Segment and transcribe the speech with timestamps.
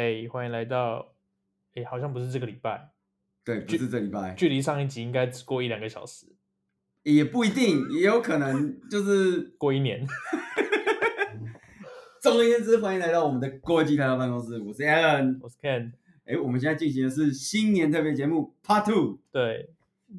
[0.00, 1.16] 嘿，欢迎来到，
[1.74, 2.92] 哎，好像不是这个礼拜，
[3.44, 6.26] 对，不是这礼拜，距离上一集应该只过一两个小时，
[7.02, 10.06] 也不一定，也有可能就是过一年。
[12.22, 15.90] 总而言之，欢迎来到我们的国际台湾办公室，我是 Alan，我是 Ken，
[16.26, 19.68] 哎，我们现在进行的是新年特别节目 Part Two，对。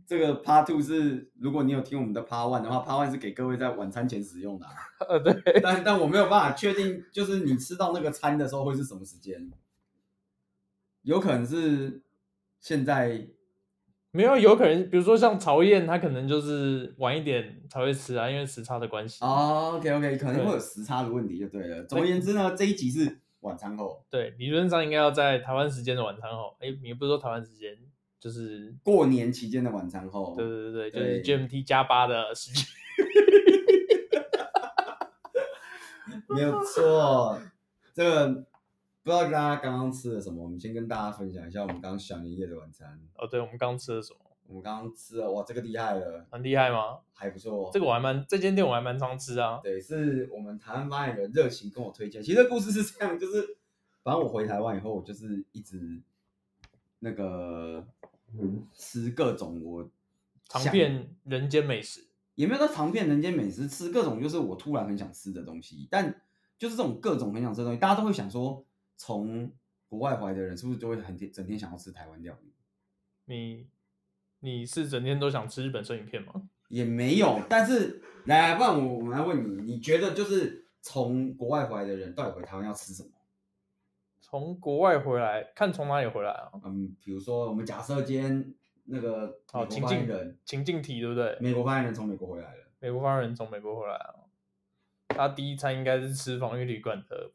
[0.05, 4.73] 这个 Part Two 是，如果你有听我们的 Part One 的话，Part One 是给各位在晚餐前使用的，啊。
[5.07, 5.61] 呃，对。
[5.63, 9.49] 但但我没有办法确定，就是你吃到那个餐的时候会是什么时间？
[11.03, 12.01] 有可能是
[12.59, 13.27] 现在，
[14.11, 19.23] 没有，有可能，比如说像曹燕，他可能就是晚一点才会吃啊，因为时差的关系。
[19.23, 21.81] 哦，OK OK，可能会有时差的问题就对了。
[21.83, 24.05] 对，总而言之呢，这一集是晚餐后。
[24.09, 26.55] 对，理论上应该要在台湾时间的晚餐后。
[26.59, 27.77] 哎，你不是说台湾时间？
[28.19, 32.65] 就是过年期间的晚餐后，对对对对，就是 GMT 加八的时间，
[36.27, 37.39] 没有错。
[37.93, 38.43] 这个
[39.03, 42.99] 不知道大家刚刚吃了什么，我们先跟大家分享一下我们刚刚小年夜的晚餐。
[43.15, 44.19] 哦，对，我们刚吃了什么？
[44.47, 46.99] 我们刚刚吃了，哇，这个厉害了，很厉害吗？
[47.13, 49.59] 还不错，这个我还蛮，这间店我还蛮常吃啊。
[49.63, 52.21] 对，是我们台湾发言人热情跟我推荐。
[52.21, 53.57] 其实这故事是这样，就是
[54.03, 56.01] 反正我回台湾以后，我就是一直
[56.99, 57.85] 那个。
[58.31, 59.89] 嗯、吃各种我
[60.47, 65.87] 尝遍人间美食，也没有说尝遍人间美食，吃各种就是我突然很想吃的东西。
[65.89, 66.21] 但
[66.59, 68.63] 就是这种各种很想吃的东西，大家都会想说，
[68.99, 69.49] 从
[69.87, 72.53] 国外回来的人是不是就会很天整天想要吃台湾料理？
[73.25, 73.67] 你
[74.41, 76.49] 你是整天都想吃日本生鱼片吗？
[76.67, 83.09] 也没有，但是来，不然我我们来问你，你觉得就是从国外回来的人到底回台湾要吃什么？
[84.19, 86.51] 从国外回来，看从哪里回来啊？
[86.65, 88.53] 嗯，比如说我们假设今天
[88.83, 91.37] 那个哦，情境人情境题对不对？
[91.39, 92.65] 美国发言人从美国回来了。
[92.79, 94.13] 美国发言人从美国回来啊，
[95.07, 97.31] 他第一餐应该是吃防御旅馆的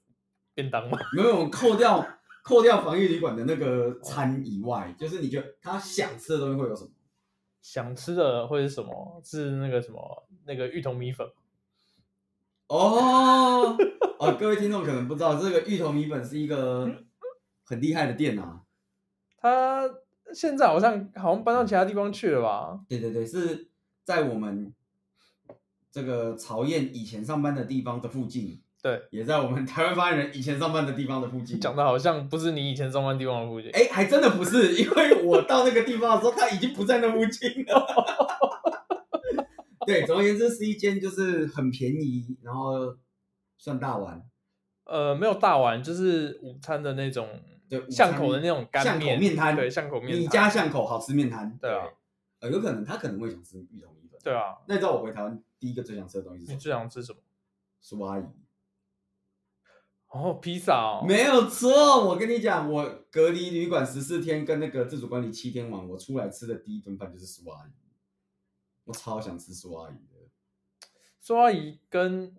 [0.55, 0.99] 便当吗？
[1.17, 2.07] 没有，扣掉
[2.45, 6.91] 扣掉防疫旅馆的那个餐以外，就是你觉得他想吃的东西会有什么？
[7.61, 9.21] 想吃的会是什么？
[9.25, 11.27] 是那个什么那个芋头米粉？
[12.69, 13.77] 哦。
[14.19, 16.89] 哦，各位听众可能不知道，这个芋头米粉是一个
[17.65, 18.61] 很厉害的店啊。
[19.41, 19.91] 他
[20.33, 22.81] 现在好像好像搬到其他地方去了吧？
[22.89, 23.69] 对对对，是
[24.05, 24.75] 在我们
[25.91, 28.61] 这个曹燕以前上班的地方的附近。
[28.85, 31.59] 对，也在我们台湾发言人以前上班的地方的附近。
[31.59, 33.71] 讲的好像不是你以前上班地方的附近。
[33.71, 37.87] 哎，还真的不是，因为我到那个地方的时候，他已经不在那附近了。
[39.87, 42.97] 对，总而言之是一间就是很便宜，然后。
[43.57, 44.21] 算大碗，
[44.85, 47.27] 呃，没有大碗，就是午餐的那种，
[47.67, 51.87] 对，巷口的那种干面，巷口面摊，对，巷口面，你家巷口好吃面摊，对啊，
[52.41, 56.55] 呃，有可能他可能会想吃芋头米粉，对啊，那你知道我回台湾第一个最想吃的东西是什么？
[56.55, 57.19] 你最想吃什么？
[57.81, 58.25] 苏阿姨，
[60.15, 67.73] 哦，披萨哦，没有错，我跟你讲，我隔离旅馆十四天，跟那个自主管理七天完，我出来吃的第一顿饭就是苏阿姨，
[68.85, 70.29] 我超想吃苏阿姨的，
[71.21, 72.35] 苏阿姨跟。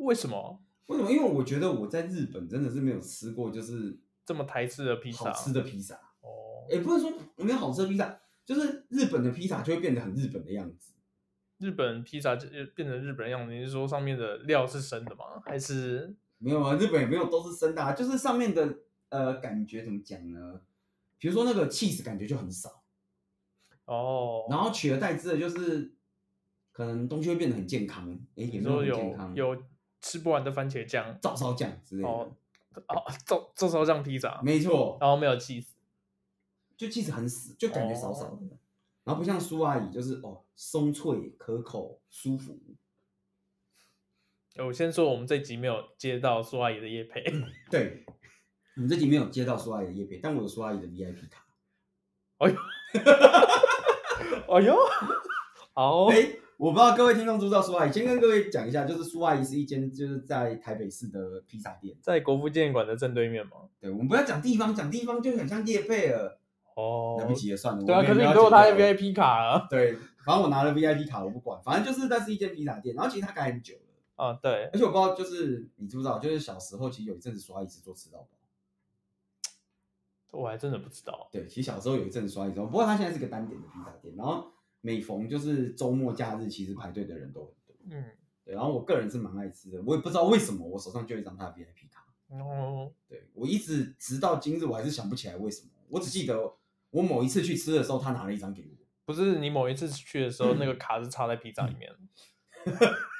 [0.00, 0.62] 为什么？
[0.86, 1.10] 为什么？
[1.10, 6.64] 因为我觉得我在日本真的是没有吃过，就是这么台式的披萨，好吃的披萨哦。
[6.70, 10.92] 也不是说没有好吃的披萨，就是日本的披萨就会变得很日本的样子。
[11.58, 15.42] 日本披萨就变成日本的样子，你是说上面的料是生的吗？
[15.44, 16.76] 还是没有啊？
[16.76, 18.78] 日本也没有都是生的啊，就是上面的
[19.10, 20.60] 呃感觉怎么讲呢？
[21.18, 22.82] 比如说那个 cheese 感觉就很少
[23.84, 25.94] 哦，然后取而代之的就是
[26.72, 29.62] 可能东西会变得很健康，哎，也没有很健康有。
[30.00, 32.30] 吃不完的番茄酱、照烧酱之类的哦，
[32.86, 35.74] 哦，照照烧酱披萨，没错，然后没有起司，
[36.76, 38.58] 就起司很死，就感觉少少的，哦、
[39.02, 42.56] 然后不像苏阿姨，就是哦，松脆可口，舒服。
[44.64, 47.22] 我先说，我们这集没有接到苏阿姨的业配，
[47.70, 48.04] 对，
[48.76, 51.44] 我们这集没有接到苏阿姨的叶配，但我有苏阿姨的 VIP 卡。
[52.38, 52.56] 哎呦，
[54.48, 54.76] 哎呦，
[55.74, 56.28] 好，哎。
[56.58, 63.52] 我不知道各位听众知不知道苏阿姨，先跟各位讲一下，就是苏阿姨是一间就是在台北市的披萨店，在国父纪念馆的正对面嘛。
[63.80, 66.40] 对，我们不要讲地方，讲地方就很像叶配了。
[66.74, 67.84] 哦，来不及了，算了。
[67.84, 69.68] 对啊，可是你给我他的 VIP 卡啊。
[69.70, 69.94] 对，
[70.24, 73.82] 反正我拿了 VIP 卡，我不管，反正就是那是一间披萨店，然后其实他开很久了。
[74.18, 74.68] 啊，对。
[74.72, 78.28] 而且我不知道，就是你知不知道，就是小时候其实有一阵子苏阿姨是做吃到饱。
[80.32, 81.28] 我还真的不知道。
[81.32, 84.52] 对，其实小时候有一阵子苏阿姨做，不过他现在是个单点的披萨店，然后。
[84.80, 87.76] 每逢就是周末假日，其实排队的人都很多。
[87.90, 88.04] 嗯，
[88.44, 88.54] 对。
[88.54, 92.06] 然后我个人是蛮爱吃的，我也不知道为什么我手上就有一张他的 VIP 卡。
[92.28, 95.68] 哦，对，我一直直到今日我还是想不起来为什么。
[95.88, 96.54] 我只记得
[96.90, 98.68] 我某一次去吃的时候，他拿了一张给我。
[99.04, 101.92] 不是你某一次去的时候，嗯、那个卡是插在披萨里面。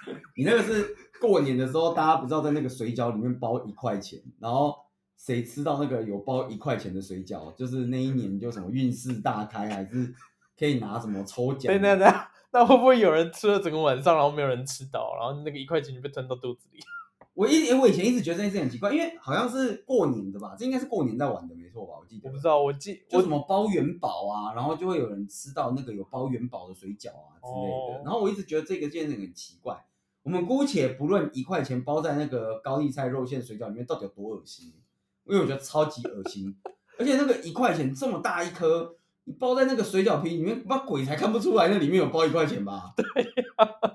[0.37, 4.75] 你那个是过年的时候，大家不知道在那个水饺里面包一块钱，然后
[5.17, 10.15] 谁吃到那个有包一块钱的水饺，就是那一年就什么运势大开，还是
[10.59, 11.73] 可以拿什么抽奖？
[11.73, 12.13] 对对对，
[12.53, 16.81] 那会不会有人吃了整个晚上，然后没有人吃到，然后那个一块钱就被吞到肚子里？
[17.39, 21.93] 我一我以前一直觉得这件事很奇怪，因为好像是过年的吧，这应该是过年在玩的，没错吧？
[22.01, 22.29] 我记得。
[22.29, 27.99] 我不知道，我记就什么包元宝啊，然后就会有人吃到那个有包元宝的水饺啊之类的。
[27.99, 29.87] 哦、然后我一直觉得这个件事很奇怪。
[30.25, 34.75] 我们姑且不论一块钱包在那个高丽菜肉馅水饺里面到底有多恶心，
[35.25, 36.57] 因为我觉得超级恶心。
[36.99, 42.95] 而且那个一块钱这么大一颗，你包在那个水饺皮里面，那鬼才看不出来那里面有包一块钱吧？
[42.97, 43.93] 对呀、啊。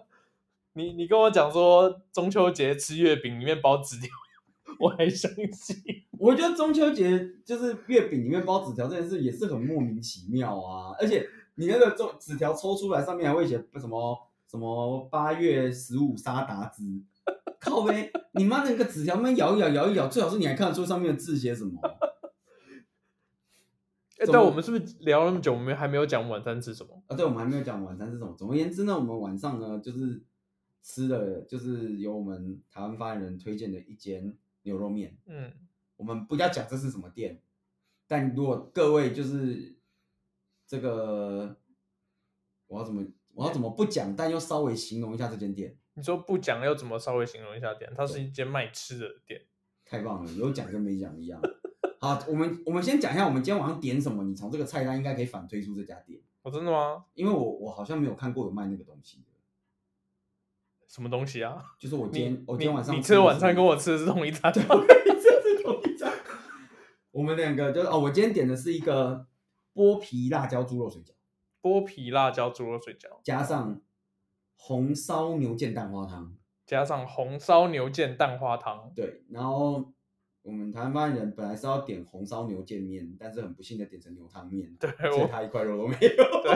[0.76, 4.10] 你你跟我讲说中秋节吃月饼里面包纸条，
[4.80, 5.78] 我还相信。
[6.18, 10.96] 我觉得中秋节就是月饼里面包纸条这件事也是很莫名其妙啊！
[11.00, 14.18] 而且你那个中纸条抽出来，上面还会写什么
[14.50, 16.84] 什么八月十五杀达兹，
[17.60, 18.12] 靠呗！
[18.32, 21.80] 你妈那个纸条，慢咬一咬，咬一咬，最好是你还看得出上面的字写什么。
[24.18, 27.16] 哎、欸，对，我们是不是聊了那么久，我们还没有讲晚餐吃什么啊？
[27.16, 28.34] 对，我们还没有讲晚餐吃什么。
[28.36, 30.24] 总而言之呢，我们晚上呢就是。
[30.84, 35.18] 吃的就是由我们台湾发言人推荐的一间牛肉面。
[35.26, 35.52] 嗯，
[35.96, 37.40] 我们不要讲这是什么店，
[38.06, 39.76] 但如果各位就是
[40.68, 41.56] 这个，
[42.68, 45.78] 我要怎么我要怎么不讲，但又稍微形容一下这间店。
[45.94, 47.90] 你说不讲又怎么稍微形容一下店？
[47.96, 49.42] 它是一间卖吃的店。
[49.86, 51.42] 太棒了，有讲跟没讲一样。
[52.00, 54.24] 好，我们我们先讲一下我们今天晚上点什么。
[54.26, 56.20] 你从这个菜单应该可以反推出这家店。
[56.42, 57.06] 哦，真的吗？
[57.14, 59.24] 因为我我好像没有看过有卖那个东西。
[60.94, 61.58] 什么东西啊？
[61.80, 66.14] 就是我今天我今天晚上你吃的晚餐跟我吃的是同一餐，对，这 是同一餐。
[67.10, 69.26] 我们两个就是哦，我今天点的是一个
[69.74, 71.14] 剥皮辣椒猪肉水饺，
[71.64, 73.82] 剥皮辣椒猪肉水饺，加上
[74.56, 76.36] 红烧牛腱蛋花汤，
[76.68, 78.92] 加上红烧牛腱蛋花汤。
[78.96, 79.92] 对，然后
[80.44, 86.00] 我们台湾人本来是要点红烧牛腱面，但是很不幸的点成牛汤面，对，所以他一块肉都没有。
[86.44, 86.52] 对，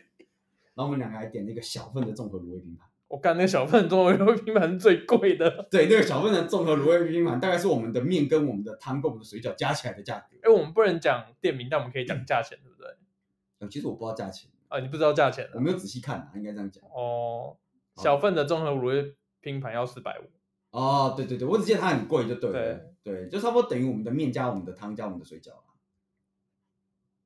[0.72, 2.88] 然后我们两个还点了一个小份的综合卤味拼盘。
[3.12, 5.68] 我干，那个小份的综合卤味拼盘是最贵的。
[5.70, 10.38] 对，那个小份的综合卤味拼盘大概是我们的面跟我们的汤跟我们的水饺加起来的价格。
[10.40, 13.68] 哎，我们不能讲店名，但我们可以讲价钱，对不对？
[13.68, 15.46] 其实我不知道价钱啊，你不知道价钱？
[15.52, 16.82] 我没有仔细看啊，应该这样讲。
[16.84, 17.58] 哦，
[17.96, 20.22] 小份的综合卤味拼盘要四百五。
[20.70, 22.94] 哦，对对对，我只记得它很贵，就对了。
[23.04, 25.50] 对，对，就差不多等于我们的面加我们的汤加我们的水饺，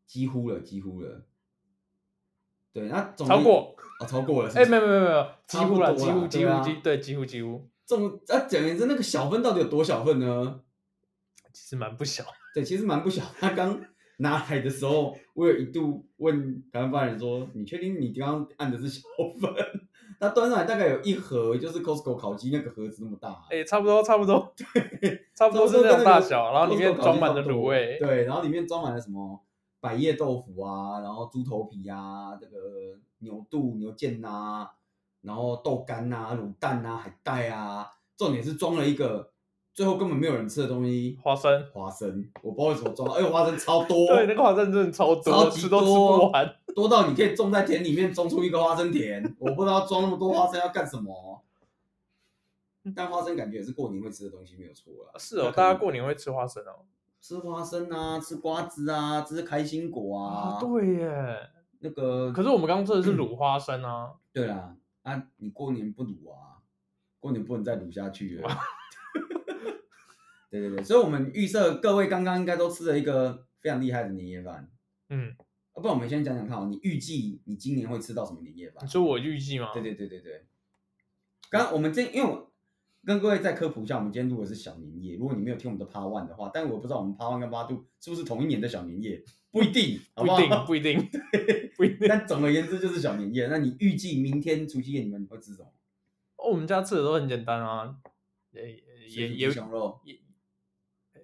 [0.04, 1.22] 几乎了，几乎了。
[2.76, 4.52] 对，那总超过啊，超过了。
[4.54, 7.66] 哎，没有没有没有，几乎了，几乎几乎几对，几乎几乎。
[7.86, 10.60] 总啊，简言之，那个小份到底有多小份呢？
[11.54, 12.22] 其实蛮不小。
[12.54, 13.22] 对，其实蛮不小。
[13.40, 13.80] 他刚
[14.18, 19.00] 拿来的时候，我有一度问台湾发言人说：“你确定你刚刚按的是小
[19.40, 19.50] 份？”
[20.20, 23.42] 他端上来大概有一盒，就是 Costco 烤鸡那个盒子那么大。
[23.50, 24.52] 哎，差不多，差不多，
[25.00, 27.96] 对，差不多是那种大小，然后里面装满了卤味。
[27.98, 29.42] 对，然后里面装满了什么？
[29.80, 34.72] 百叶豆腐啊，然后猪头皮啊，这个牛肚、牛腱啊，
[35.22, 39.30] 然后豆干啊、卤蛋啊、海带啊，重点是装了一个
[39.72, 41.70] 最后根本没有人吃的东西——花生。
[41.72, 44.06] 花生，我不知道为什么装，哎呦，花生超多。
[44.06, 49.22] 对，那个花生真的超多，超级多，吃都吃不完，多到你可以种在田里面种出一个花生田。
[49.38, 51.42] 我不知道装那么多花生要干什么，
[52.94, 55.18] 但花生感觉也是过年会吃的东西，没有错啊。
[55.18, 56.86] 是哦，大家过年会吃花生哦。
[57.26, 60.58] 吃花生啊，吃瓜子啊，吃开心果啊。
[60.58, 62.32] 啊对耶，那个。
[62.32, 64.12] 可是我们刚刚吃的是卤花生啊。
[64.12, 66.62] 嗯、对啦，啊，你过年不卤啊？
[67.18, 68.48] 过年不能再卤下去了。
[70.48, 74.70] 对对对，所以我们预设各位刚刚应该都吃了一个非常厉害的年夜饭。
[75.08, 75.34] 嗯。
[75.72, 78.84] 啊，不然我们先讲讲看哦，你预计你今年会吃到什么年夜饭？
[78.84, 79.70] 你说我预计吗？
[79.74, 80.46] 对对对对对。
[81.50, 82.45] 刚刚我们这因为我。
[83.06, 85.14] 跟各位再科普一下，我们今天录的是小年夜。
[85.14, 89.22] 如果你没有听我们的 Part One 的话，但是我不知道我们 Part One 跟 Part Two 是不是同一年的小年夜，
[89.52, 91.08] 不一定，不一定，不一定，
[91.76, 92.08] 不一定。
[92.08, 93.46] 但总而言之就是小年夜。
[93.46, 95.72] 那你预计明天除夕夜你们会吃什么？
[96.34, 97.96] 哦，我们家吃的都很简单啊，
[98.50, 100.18] 也也也熊肉，也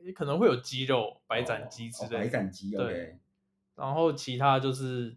[0.05, 2.19] 也可能会有鸡肉、白斩鸡之类的。
[2.19, 2.71] 白斩鸡。
[2.71, 3.19] 对。
[3.75, 5.17] 然后其他就是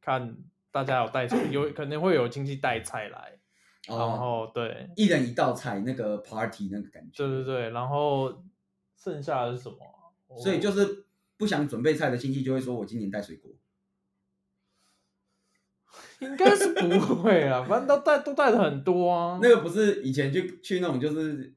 [0.00, 0.38] 看
[0.70, 3.38] 大家有带菜，有可能会有亲戚带菜来。
[3.88, 7.26] 然后对，一人一道菜，那个 party 那个感觉。
[7.26, 8.42] 对对对，然后
[8.96, 9.76] 剩下的是什么？
[10.42, 13.50] 所以就是不想准备菜的亲戚就会说：“我今年带水果。”
[16.20, 19.38] 应该是不会啊，反正都带都带的很多啊。
[19.42, 21.54] 那个不是以前就去那种就是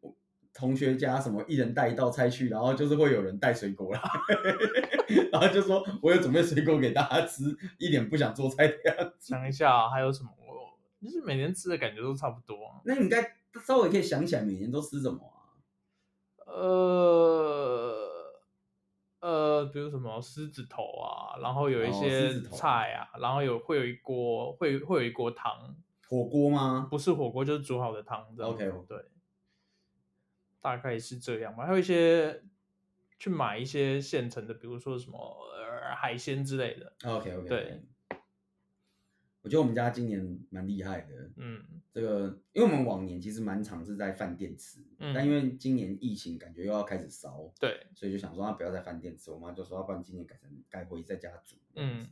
[0.54, 4.02] 同学家什么一人带一道菜去，然后就是会有人带水果来，
[5.32, 7.44] 然后就说我有准备水果给大家吃，
[7.78, 9.30] 一点不想做菜的样子。
[9.30, 10.30] 想一下还有什么？
[11.00, 12.82] 其实每年吃的感觉都差不多啊。
[12.86, 13.36] 那你应该
[13.66, 15.54] 稍微可以想起来每年都吃什么啊？
[19.20, 25.76] 呃，比如什么狮子头啊，然后有一些菜啊，哦、然后有会有一锅会会有一锅汤，
[26.08, 26.88] 火锅吗？
[26.90, 28.28] 不是火锅，就是煮好的汤。
[28.40, 29.06] OK，对，
[30.62, 31.66] 大概是这样吧。
[31.66, 32.44] 还有一些
[33.20, 36.94] 去买一些现成的，比如说什么、呃、海鲜之类的。
[37.04, 37.84] OK OK，对。
[39.48, 41.64] 我觉得我们家今年蛮厉害的，嗯，
[41.94, 52.06] 这个因为我们往年其实蛮常是在饭店吃，嗯，但因为今年疫情感觉又要开始烧，对，所以就想说，那不要在饭店吃，我妈就说，要不然今年改成改回在家煮，嗯，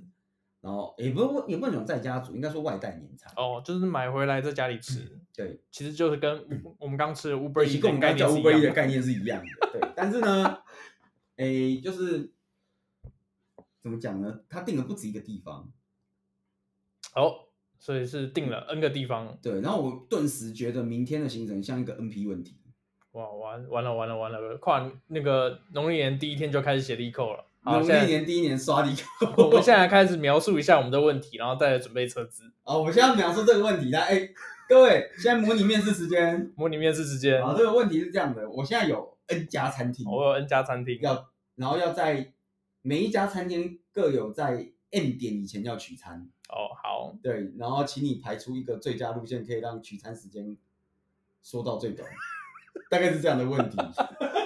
[0.61, 6.47] 然后也不也不能讲在家煮，应该说外带年菜，哦，就是买回来在家里吃，嗯、对，其实就是跟
[6.79, 10.57] 我们刚吃的 Uber Eats 跟我们刚叫 Uber Eats 的概念是一样的，对， 但是呢，
[11.35, 11.45] 哎，
[11.83, 12.31] 就是
[13.81, 14.39] 怎么讲呢？
[14.47, 15.69] 他订了不止一个地方。
[17.15, 17.33] 哦，
[17.79, 19.37] 所以是定了 N 个地方。
[19.41, 22.57] 对，然后我顿时觉得明天的行程像一个 NP 问题。
[23.11, 24.57] 哇，完完了完了完了！
[24.57, 27.45] 跨那个农历年第一天就开始写力扣了。
[27.63, 29.25] 农历年第一年刷力扣。
[29.47, 32.43] 我们现在开始描述一下我们的问题，然后再来准备车资。
[32.63, 33.89] 好，我们现在描述这个问题。
[33.91, 34.29] 来，哎，
[34.67, 36.51] 各位，现在模拟面试时间。
[36.57, 37.41] 模拟面试时间。
[37.41, 40.05] 好，这个问题是这样的，我现在有 N 家餐厅。
[40.05, 40.99] 我有 N 家餐厅。
[41.01, 42.33] 要，然后要在
[42.81, 46.29] 每一家餐厅各有在 N 点以前要取餐。
[46.49, 50.55] 哦，好，对，然后请你排出一个最佳路线，可以让取餐时间
[51.41, 52.07] 缩到最短，
[52.89, 53.77] 大概是这样的问题。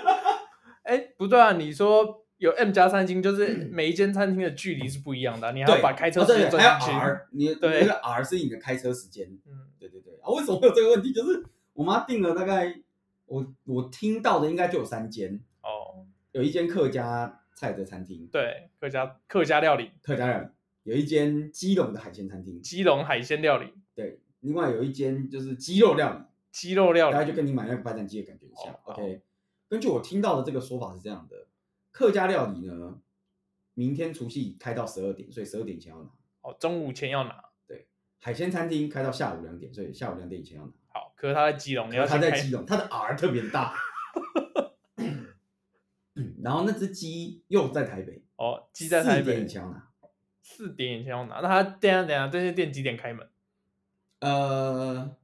[0.83, 6.93] 哎，不对啊，你说有 M 加餐厅，就是每一间餐厅的距离是不一样的，你还要把开车时间算进去。
[6.97, 9.27] R，你对，那个 R 是你的开车时间。
[9.45, 10.15] 嗯，对对对。
[10.23, 11.11] 啊，为什么会有这个问题？
[11.11, 12.79] 就是我妈订了大概，
[13.25, 15.39] 我我听到的应该就有三间。
[15.61, 20.47] 哦，有一间客家菜的餐厅，对，客家客家料理，客家料理。
[20.83, 23.73] 有一间基隆的海鲜餐厅，基隆海鲜料理。
[23.93, 28.73] 对，另外有一间就是鸡肉料理，鸡肉料理，大概就跟你买那个白斩鸡的感觉像。
[28.73, 29.21] 哦、OK，
[29.67, 31.47] 根据我听到的这个说法是这样的：
[31.91, 32.99] 客家料理呢，
[33.73, 36.09] 明天除夕开到十二点，所以十二点以前要拿。
[36.41, 37.43] 哦，中午前要拿。
[37.67, 37.87] 对，
[38.19, 40.71] 海鲜餐厅开到下午两点，所以下午两点以前要拿。
[40.87, 43.75] 好，可是他在基隆，你要他在基隆，他的 R 特别大。
[46.41, 48.23] 然后那只鸡又在台北。
[48.37, 49.88] 哦，鸡在台北，四点以前要拿。
[50.51, 53.29] 四点以前要拿，那他等下等下这些店几点开门？
[54.19, 55.15] 呃，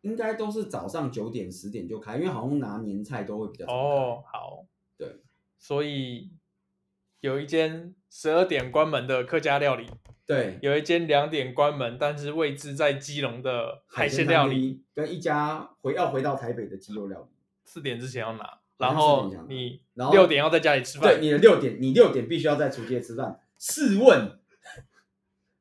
[0.00, 3.72] 应该都是早上九点十点就开，因为好像拿年菜都会比较早。
[3.72, 4.64] 哦，好，
[4.96, 5.20] 对，
[5.58, 6.30] 所以
[7.20, 9.86] 有一间十二点关门的客家料理，
[10.24, 17.28] 对，有一间两点关门，但是位置在基隆的海鲜料理，跟一家回要回到台北的鸡肉料理，
[17.62, 23.38] 四点之前要拿，然后你然后六点要在家里吃饭，对，你的六点，你六点必须要在厨街吃饭。
[23.58, 24.38] 试问，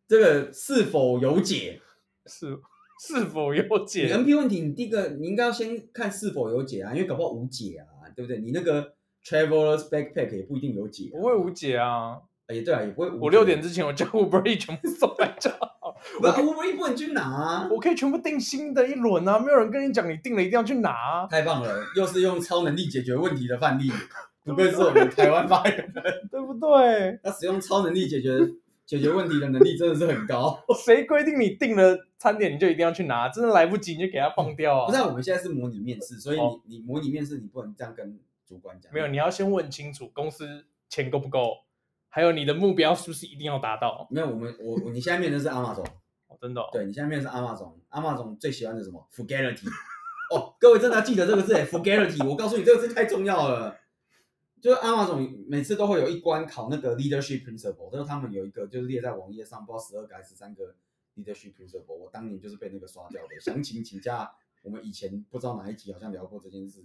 [0.08, 1.82] 这个是否有解？
[2.26, 2.60] 是
[3.00, 8.40] 是否有解？NP 问题，你第一个你应该要先看是否有解啊，因为搞不好无解啊，对不对？
[8.40, 12.20] 你那个 Travelers Backpack 也不一定有解，不会无解啊。
[12.50, 13.10] 也对啊，也不会。
[13.10, 15.52] 我六点之前我叫 Uber Eats 全部送来家。
[16.22, 20.92] 我 Uber Eats 不能去拿，我可以全部订新的一轮啊，没有人跟你讲你订了一定要去拿。
[20.92, 23.92] 啊太棒了，又是用超能力解决问题的范例。
[24.46, 27.20] 不愧是我们台湾发言人，对不对？
[27.24, 28.40] 他使用超能力解决
[28.86, 30.64] 解决问题的能力真的是很高。
[30.86, 33.28] 谁规定你订了餐点你就一定要去拿？
[33.28, 34.86] 真的来不及你就给他放掉啊！
[34.86, 38.94] 不是，我们现在是模拟面试，所以你、哦、你模拟面试你不能这样跟主管讲。
[38.94, 41.64] 没有，你要先问清楚公司钱够不够，
[42.10, 44.08] 还有你的目标是不是一定要达到？
[44.12, 45.88] 没有，我们我你现在面的是 Amazon，
[46.28, 46.70] 哦，真的、哦？
[46.72, 49.68] 对，你现在面的是 Amazon，Amazon 最喜欢的什么？Frugality。
[50.32, 52.24] 哦，各位真的要记得这个字，Frugality。
[52.28, 53.76] 我告诉你，这个字太重要了。
[54.66, 60.76] 就是阿玛总每次都会有一关考那个 leadership principle，就是他们有一个就是列在网页上，不知道十二个还是十三个
[61.16, 61.94] leadership principle。
[61.94, 63.40] 我当年就是被那个刷掉的。
[63.40, 64.28] 详情请假，
[64.64, 66.84] 我们以前不知道哪一集好像聊过这件事，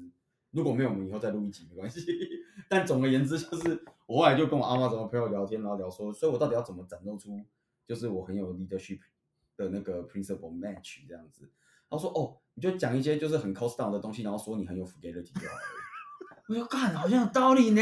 [0.51, 2.05] 如果没有，我们以后再录一集没关系。
[2.69, 7.43] 但总而言之，就是我后来就跟我阿玛总的朋友聊天，然后聊说，所以我到底要怎么展露出
[7.87, 9.01] 就是我很有 leadership
[9.57, 11.51] 的那个 principle match 这样子。
[11.89, 15.90] 然后说哦，你就讲一些就是很 cost down 的东西，然后说你很有 frugality 就好了。
[16.51, 17.81] 我就干好像有道理呢。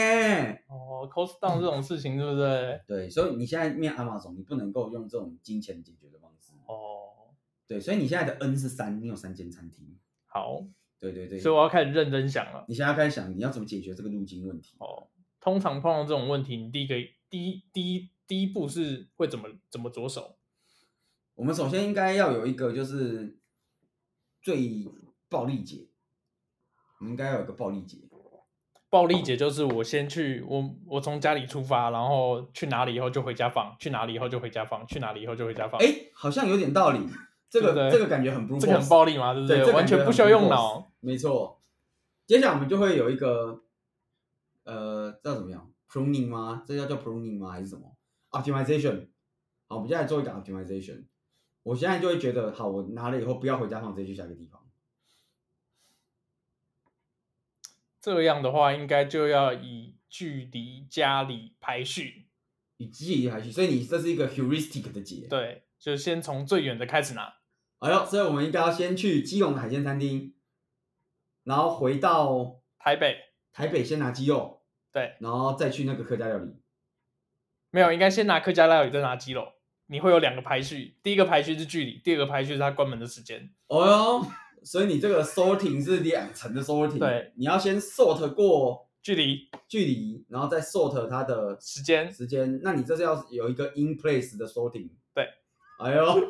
[0.69, 2.79] 哦，cost down 这种事情，对不对？
[2.87, 6.53] 对，所以你现在面 Amazon，你不能够用这种金钱解决的方式。
[6.67, 7.33] 哦，
[7.67, 9.99] 对，所以你现在的 N 是三，你有三间餐厅。
[10.27, 10.67] 好，
[10.99, 11.39] 对对对。
[11.41, 12.67] 所以我要开始认真想了。
[12.69, 14.77] 你现在要开始想，你要怎么解决这个路径问题？
[14.81, 15.09] 哦，
[15.41, 16.95] 通常碰到这种问题，你第一个
[17.31, 20.37] 第一第一第一步是会怎么怎么着手？
[21.37, 23.39] 我们首先应该要有一个就是
[24.43, 24.85] 最
[25.31, 25.89] 暴力解，
[27.01, 27.97] 我们应该要有一个暴力解。
[28.90, 35.78] 暴力解就是我先去，我我从家里出发，然后去哪里以后就回家放，去哪里以后就回家放，去哪里以后就回家放。
[35.80, 37.00] 哎，好像有点道理，
[37.50, 39.64] 这个这个感觉很不，这个很暴力嘛，对不对？
[39.64, 40.90] 对完全不需要用脑。
[41.00, 41.61] 没错，
[42.26, 43.62] 接下来我们就会有一个，
[44.64, 46.62] 呃，叫怎么样？pruning 吗？
[46.66, 47.50] 这叫叫 pruning 吗？
[47.50, 47.95] 还是什么
[48.30, 49.09] optimization？
[49.66, 51.04] 好，我们现在做一个 optimization。
[51.62, 54.59] 我现在就会觉得，好，我拿了以后不要回家放，直接去下一个地方。
[58.00, 62.28] 这样的话，应该就要以距离家里排序，
[62.76, 63.50] 以距离排序。
[63.50, 65.26] 所以你这是一个 heuristic 的解。
[65.28, 67.35] 对，就先从最远的开始拿。
[67.81, 70.35] 哎呦，所以我们应该要先去基隆海鲜餐厅，
[71.45, 73.17] 然后回到台北，
[73.52, 74.62] 台北先拿鸡肉，
[74.93, 76.57] 对，然后再去那个客家料理。
[77.71, 79.52] 没有，应该先拿客家料理，再拿鸡肉。
[79.90, 83.55] 你会有两个排序，第一个排序是距离，第二个排序是它关门的时间。
[83.69, 84.26] 哦哟，
[84.65, 86.99] 所以你这个 sorting 是两层的 sorting。
[86.99, 92.61] 对，你要先 sort 过距离，距离，然后再 sort 它的时间，时间。
[92.62, 94.91] 那你这是要有一个 in place 的 sorting。
[95.15, 95.29] 对，
[95.79, 96.05] 哎呦。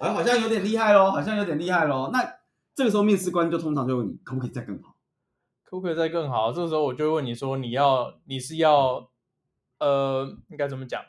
[0.00, 2.10] 哎，好像有点厉害喽，好像有点厉害喽。
[2.12, 2.20] 那
[2.74, 4.96] 这个时候面试官就通常就问你，可不可以再更好？
[5.62, 6.52] 可不可以再更好？
[6.52, 9.10] 这个时候我就会问你说，你要你是要
[9.78, 11.02] 呃，应该怎么讲？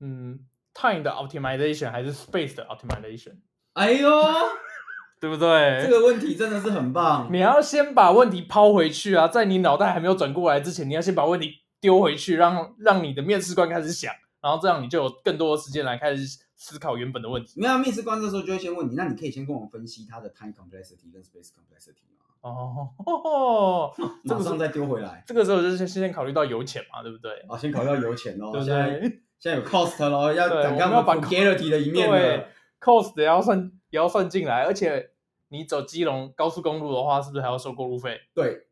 [0.00, 3.36] 嗯，time 的 optimization 还是 space 的 optimization？
[3.74, 4.10] 哎呦，
[5.20, 5.84] 对不对？
[5.84, 7.28] 这个问题真的是很棒。
[7.32, 16.38] 你要先把问题抛回去啊，在你脑袋还没有转过来之前，你要先把问题丢回去，让让你的面试官开始想，然后这样你就有更多的时间来开始。
[16.64, 17.60] 思考原本的问题。
[17.60, 22.22] 没有面试官这时候就会先问你，那你可以先跟我分析它的 time complexity 跟 space complexity 吗？
[22.42, 25.24] 哦， 马上再丢回来。
[25.26, 27.32] 这个时候就是先先考虑到油钱嘛，对不对？
[27.48, 28.50] 啊，先考虑到油钱哦。
[28.52, 29.00] 对不对？
[29.40, 32.46] 现在有 cost 咯，要我们要把 quality 的一面对
[32.82, 35.10] cost 也要算也要算进来，而且
[35.48, 38.20] 你走基隆高速公路的话，是不是还要收过路费？
[38.34, 38.66] 对，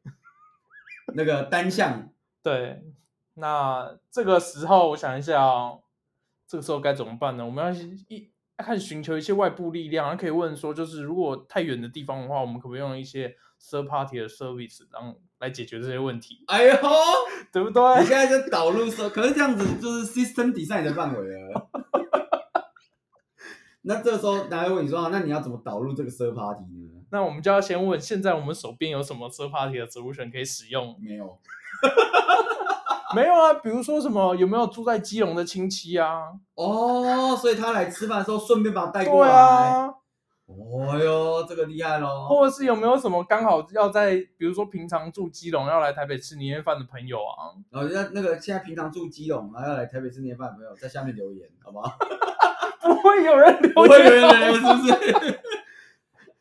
[1.14, 2.10] 那个单向。
[2.42, 2.82] 对，
[3.34, 5.82] 那这个时候我想一下哦。
[6.46, 7.46] 这个时候该怎么办呢？
[7.46, 7.70] 我们要
[8.08, 16.42] 一开始寻求一些外部力量，可以问说，就是如果太远的地方的话，我们可不可以用一些 third party 的 service，然后来解决这些问题？
[16.48, 16.74] 哎呦，
[17.52, 18.00] 对不对？
[18.00, 21.69] 你现在就导入说，可是这样子就是 system design 的范围了。
[23.82, 27.02] 那这个时候，大家问你说，那你要怎么导入这个 third party 呢？
[27.10, 30.96] 那我们就要先问，现在我们手边有什么 third party 的 solution 可以使用？
[31.00, 31.38] 没有。
[33.12, 36.20] 没有啊，比如说什么有没有住在基隆的亲戚啊？
[36.54, 39.32] 哦，所以他来吃饭的时候顺便把他带过来。
[39.32, 39.86] 啊、
[40.46, 42.28] 哦哟，这个厉害咯。
[42.28, 47.50] 或者是有没有什么刚好要在，比如说平常住基隆要来台北吃年夜饭的朋友啊？
[47.70, 51.96] 然后那那个现在平常住基隆然后要来台北吃年夜饭的朋友，在下面留言好不好？
[52.82, 55.40] 不会有人留言，不会有人留言，是不是？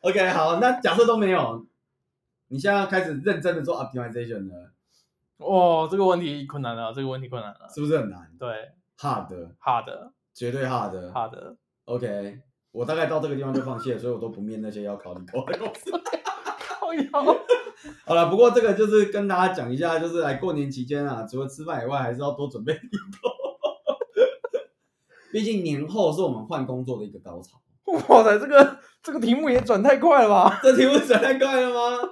[0.00, 1.66] OK，好，那假设都没有，
[2.48, 4.72] 你现在要开始认真的做 optimization 了。
[5.38, 8.30] 哦，这个问题困难了，这个问题困难了，是不是很难？
[8.38, 11.56] 对，hard，hard，绝对 hard，hard。
[11.86, 12.40] OK，
[12.72, 15.90] 我大概到这个地方就放弃了，所以我都不面那些要考你过的公司。
[18.04, 23.49] 好了，不过这个就是跟大家讲一下，就是来过年期间啊，除了吃饭以外，还是要多准备礼物。
[25.32, 27.60] 毕竟年后是我们换工作的一个高潮。
[28.08, 30.60] 哇塞，这个这个题目也转太快了吧？
[30.62, 32.08] 这题目转太快了吗？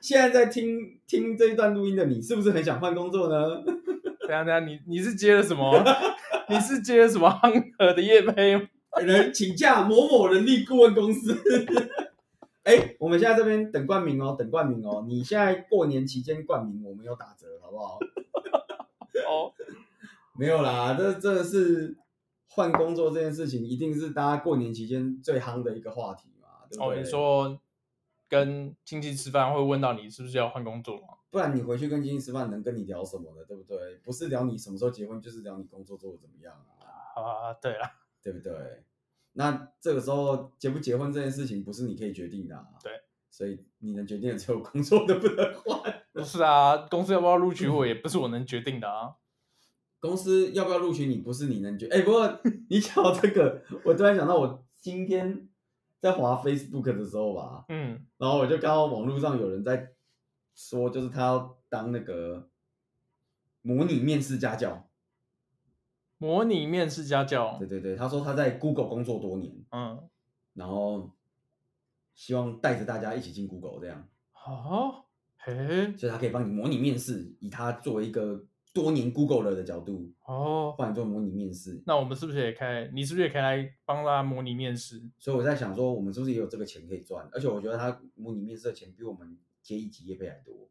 [0.00, 3.62] 现在在听听这一段录音的你，是不是很想换工作呢？
[4.22, 5.82] 等下等下，你你是接了什么？
[6.48, 8.68] 你是接了什么 Hunter 的业配？
[9.02, 11.36] 人请假某某人力顾问公司。
[12.62, 15.04] 哎、欸，我们现在这边等冠名哦，等冠名哦。
[15.08, 17.98] 你现在过年期间冠名，我们有打折，好不好？
[19.28, 19.52] 哦，
[20.38, 21.96] 没有啦，这这是
[22.50, 26.98] 换工作这件事情，一定是大家过年期间最夯的一个话题嘛，对不对？
[26.98, 27.60] 哦，你说。
[28.30, 31.08] 跟亲戚吃饭会问到你是不是要换工作吗？
[31.30, 33.44] 不然你回去跟亲戚吃饭能跟你聊什么呢？
[33.44, 33.96] 对不对？
[34.04, 37.20] 不是聊你什么时候结婚，就是聊你工作做的怎么样啊？
[37.20, 37.90] 啊，对啊，
[38.22, 38.84] 对不对？
[39.32, 42.68] 那这个时候结不结婚这件事情不是你可以决定的啊。
[42.80, 42.92] 对，
[43.32, 46.02] 所以你能决定的只有工作能不能换。
[46.12, 49.16] 不是啊，公司要不要录取我也不是我能决定的啊。
[50.00, 51.96] 公司要不要录取你不是你能决定。
[52.00, 55.46] 哎，不过你讲到这个，我突然想到我今天。
[56.00, 59.92] 在滑 Facebook 的时候吧，嗯，然后我就刚好网络上有人在
[60.54, 62.48] 说，就是他要当那个
[63.60, 64.88] 模拟面试家教，
[66.16, 70.08] 模拟面试家教，对对对，他说他在 Google 工作多年，嗯，
[70.54, 71.10] 然后
[72.14, 75.04] 希望带着大家一起进 Google 这样，哦，
[75.36, 78.46] 嘿，所以他可以帮你模拟面试，以他作为一个。
[78.72, 81.82] 多年 Google 的角度哦，帮你做模拟面试。
[81.86, 82.90] 那我们是不是也可以？
[82.94, 85.02] 你是不是也可以来帮他模拟面试？
[85.18, 87.28] 所以我在想说，我们是不是也有这个钱可以赚？
[87.32, 90.70] 而且我觉得他模拟面试的钱比我们接一集业配还多。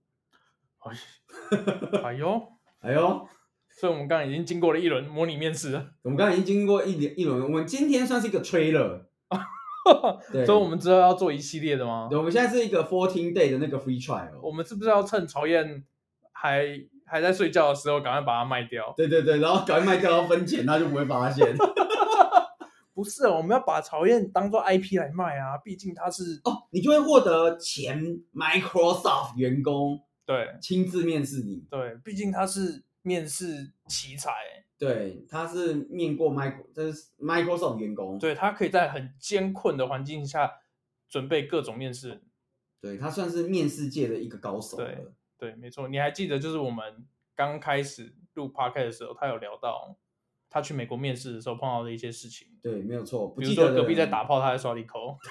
[2.03, 2.41] 哎呦，
[2.79, 3.27] 哎呦！
[3.69, 5.91] 所以我们刚刚已经经过了一轮模拟面试了。
[6.01, 9.05] 我们刚刚已经经过一轮一轮，我们今天算是一个 trailer。
[10.31, 12.07] 对，所以我们之后要做一系列的吗？
[12.09, 14.39] 对，我们现在是一个 fourteen day 的那个 free trial。
[14.41, 15.83] 我们是不是要趁曹燕？
[16.31, 16.63] 还
[17.09, 18.93] 还在睡觉的时候，赶快把它卖掉。
[18.95, 21.55] 对对对，然后赶快卖掉要分钱，他就不会发现。
[22.93, 31.65] 不是，我们要把曹燕当做 IP 来卖啊，毕竟他是哦，你就会获得前 Microsoft 员工对亲自面试你。
[31.69, 34.31] 对，毕竟他是面试奇才。
[34.77, 38.19] 对，他是面过 Micro，这是 Microsoft 员工。
[38.19, 40.51] 对，他可以在很艰困的环境下
[41.09, 42.21] 准备各种面试。
[42.81, 44.77] 对，他算是面试界的一个高手。
[44.77, 45.05] 对，
[45.39, 45.87] 对，没错。
[45.87, 49.97] 你还记得，就是我们刚开始录 Podcast 的时候，他有聊到
[50.49, 52.49] 他去美国面试的时候碰到的一些事情。
[52.61, 53.33] 对，没有错。
[53.37, 55.17] 比如说隔壁在打炮，他在刷利口。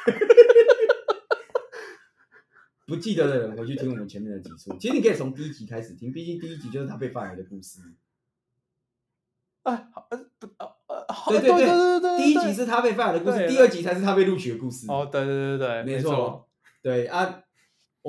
[2.87, 4.75] 不记得的人回去听我们前面的几处。
[4.79, 7.81] 其实你可以从第一集开始听，毕竟第一集就是他被 fire 的故事。
[9.64, 14.87] 啊，呃不呃呃，对对对对对，第一集是他被 fire 的故事，第二集才是他被录取的故事。
[14.90, 16.49] 哦，对对对对，没错，
[16.81, 17.42] 对啊，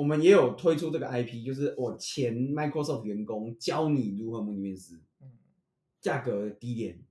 [0.00, 4.98] 我们也有推出这个 IP，就是我前 Microsoft 员工教你如何模拟面试，
[6.00, 7.04] 价格低廉，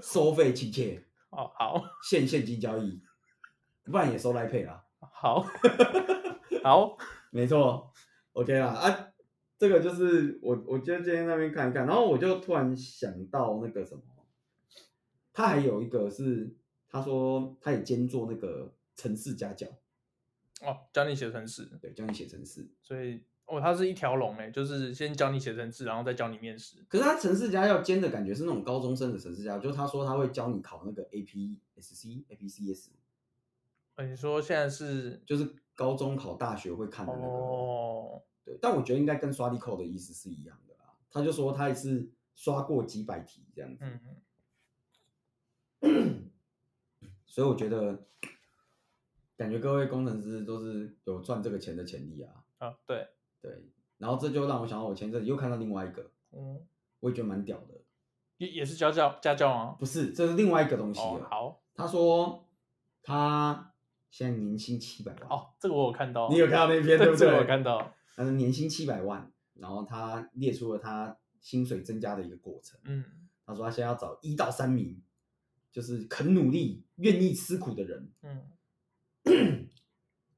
[0.00, 3.02] 收费亲切， 哦好，现现金交易，
[3.82, 5.44] 不然也收 Pay 啦，好，
[6.62, 6.96] 好，
[7.32, 7.90] 没错
[8.34, 9.06] ，OK 啦啊。
[9.58, 14.02] 这个就是我，我就今天那边看一看，然后我就突然想到那个什么，
[15.32, 16.56] 他还有一个是，
[16.88, 19.66] 他说他也兼做那个城市家教，
[20.60, 26.84] 哦，教你写程式，对，教你写程式，所以哦，他是一条龙哎，就是先教你写程式，然后再教你面试。
[26.88, 32.88] 可是他程式家要兼的感觉是那种高中生的程式家教，就他说他会教你考那个 APSC、APCS。
[33.96, 37.26] 哦，你说现在是就是高中考大学会看的那个。
[37.26, 38.22] 哦。
[38.42, 40.94] 对，但我觉得应该跟刷力扣的意思是一样的啦。
[41.10, 43.84] 他就说他也是刷过几百题这样子，
[45.80, 46.30] 嗯、
[47.26, 48.06] 所以我觉得
[49.40, 52.44] 感觉各位工程师都是有赚这个钱的潜力啊。
[52.58, 53.08] 啊，对
[53.40, 53.50] 对，
[53.96, 56.60] 然后这就让我想到我前阵子又看到另外一个，嗯，
[56.98, 57.80] 我也觉得蛮屌的，
[58.36, 59.76] 也也是家教家教啊？
[59.78, 61.00] 不是，这是另外一个东西。
[61.00, 62.46] 哦、好，他说
[63.02, 63.72] 他
[64.10, 65.30] 现在年薪七百万。
[65.30, 67.16] 哦，这个我有看到，你有看到那篇对不对？
[67.16, 67.94] 这个我有看到。
[68.14, 72.78] 他的年薪七百万，然后他列出了他薪水增加的一个过程。
[72.84, 73.02] 嗯，
[73.46, 75.02] 他说他现在要找一到三名，
[75.72, 78.12] 就是肯努力、愿意吃苦的人。
[78.20, 78.42] 嗯，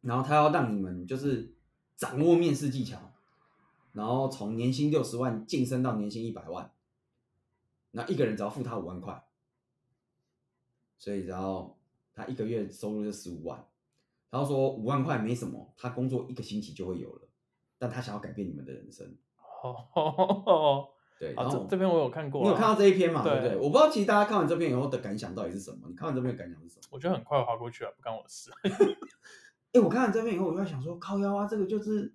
[0.00, 1.54] 然后他要让你们就是
[1.96, 3.12] 掌握面试技巧，
[3.92, 6.72] 然后从年薪六十万晋升到年薪一百万，
[7.92, 9.24] 那一个人只要付他五万块，
[10.98, 11.76] 所以只要
[12.12, 13.66] 他一个月收入就十五万。
[14.30, 17.28] 他说五万块没什么，他工作一个星期就会有了。
[17.78, 19.14] 但他想要改变你们的人生，
[19.62, 20.88] 哦，
[21.22, 23.22] 对，然后这边我有看过，你有看到这一篇嘛？
[23.22, 23.56] 对不对？
[23.56, 25.86] 我不知道其实大家看完这篇以后的感想到底是什么？
[25.88, 26.88] 你看完这篇的感想是什么？
[26.90, 28.50] 我觉得很快划过去了，不干我的事。
[29.72, 32.12] 哎，我看完这篇以后，我就在想说，靠腰啊，这个就是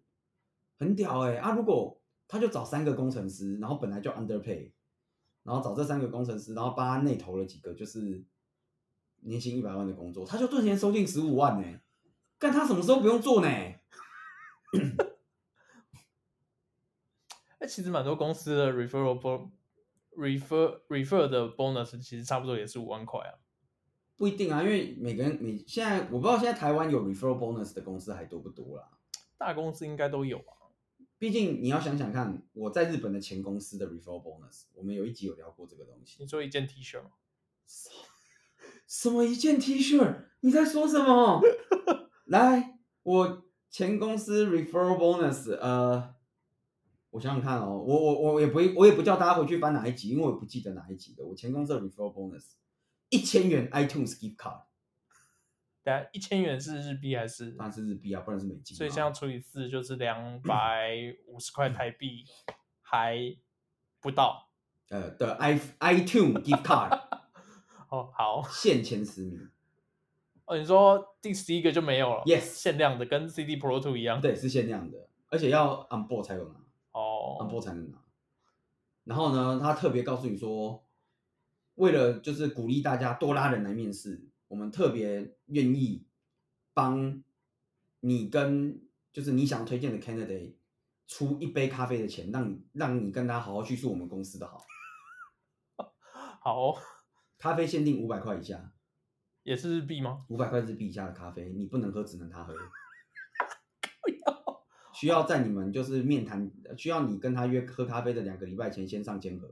[0.77, 1.53] 很屌哎啊！
[1.55, 4.73] 如果他就找三个工程师，然后本来就 underpay，
[5.43, 8.25] 然后找这三个工程师，然后帮他内投了几个就是
[9.21, 11.79] 年薪一百万的工作，他就顿时收进十五万呢。
[12.37, 13.47] 干他什么时候不用做呢？
[17.59, 19.49] 哎，其实蛮多公司的 referral bon
[20.15, 23.33] refer refer 的 bonus 其实差不多也是五万块啊。
[24.15, 28.89] 不一定啊，因为每个人你现在我不知道现在台湾有 referral bonus 的公司还多不多啦。
[29.37, 30.69] 大公司应该都有啊。
[31.19, 36.17] 毕竟你要想想看，我在日本的前公司的 referral bonus，我们有一集有聊过这个东西。
[36.19, 37.09] 你说一件 T 恤吗？
[38.87, 40.15] 什么一件 T 恤？
[40.41, 41.41] 你在说什么？
[42.25, 46.16] 来，我前公司 referral bonus，呃。
[47.09, 51.25] 我想想看哦，我我我也不我也不叫大家回去翻哪一集，因为我不记得哪一集的。
[51.25, 52.51] 我前公司的 referral bonus
[53.09, 54.63] 一千元 iTunes gift card，
[55.83, 57.51] 等下一千元是日币还是？
[57.51, 58.75] 当然是日币啊，不然是美金。
[58.75, 60.95] 所以这样除以四就是两 百
[61.27, 62.25] 五十块台币，
[62.81, 63.17] 还
[64.01, 64.49] 不到。
[64.89, 66.89] 呃的 i iTunes gift card，
[67.89, 69.49] 哦好，限前十名。
[70.45, 74.21] 哦，你说第十一个就没有了？Yes，限量的，跟 CD Pro Two 一样。
[74.21, 76.55] 对，是限量的，而且要 on board 才有拿。
[77.49, 77.97] 波才能拿。
[79.03, 80.85] 然后呢，他特别告诉你说，
[81.75, 86.05] 为了就是鼓励大家多拉人来面试，我们特别愿意
[86.73, 87.23] 帮
[87.99, 88.81] 你跟
[89.13, 90.55] 就是你想推荐的 candidate
[91.07, 94.65] 出一杯咖啡的钱，让你让你跟他好好叙述我们公司的好。
[96.41, 96.75] 好，
[97.37, 98.73] 咖啡限定五百块以下，
[99.43, 100.25] 也是日币吗？
[100.27, 102.53] 五百块日币以下的咖啡，你不能喝，只能他喝。
[104.99, 109.47] 需要在你们就是面谈，需要你跟他约喝咖啡的两个礼拜前先上签合，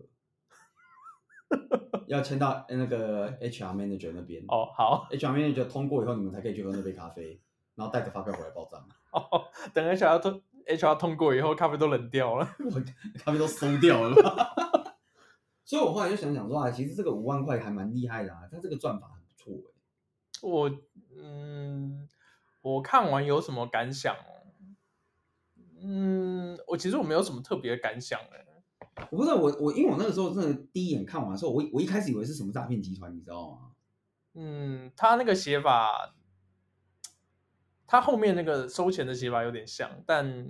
[2.08, 4.44] 要签到那个 HR manager 那边。
[4.48, 7.40] 哦，好，HR manager 通过以后，你们才可以去喝那杯咖啡，
[7.76, 8.84] 然后带着发票回来报账。
[9.14, 12.82] 哦，等 HR 通 HR 通过以后，咖啡都冷掉了，我
[13.24, 14.16] 咖啡都馊掉了。
[15.64, 19.74] 所以我后来就想想说啊，其实这个五万块还蛮厉害的啊，他这个赚法很不错哎。
[20.42, 20.72] 我
[21.16, 22.10] 嗯，
[22.62, 24.16] 我看完有什么感想？
[25.88, 28.46] 嗯，我其实我没有什么特别的感想哎。
[29.12, 33.72] 我不知道，我我因为我那个时候真的第一眼看完的时候，我我一开始以为是什么诈骗集团，你知道吗？
[34.36, 36.16] 嗯，他那个写法，
[37.86, 40.48] 他后面那个收钱的写法有点像，但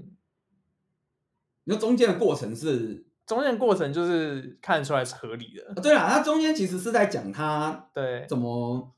[1.64, 5.74] 你说中间的过程是中间的过程就是看得出来是合理的。
[5.82, 8.95] 对啊，他中间其实是在讲他对怎么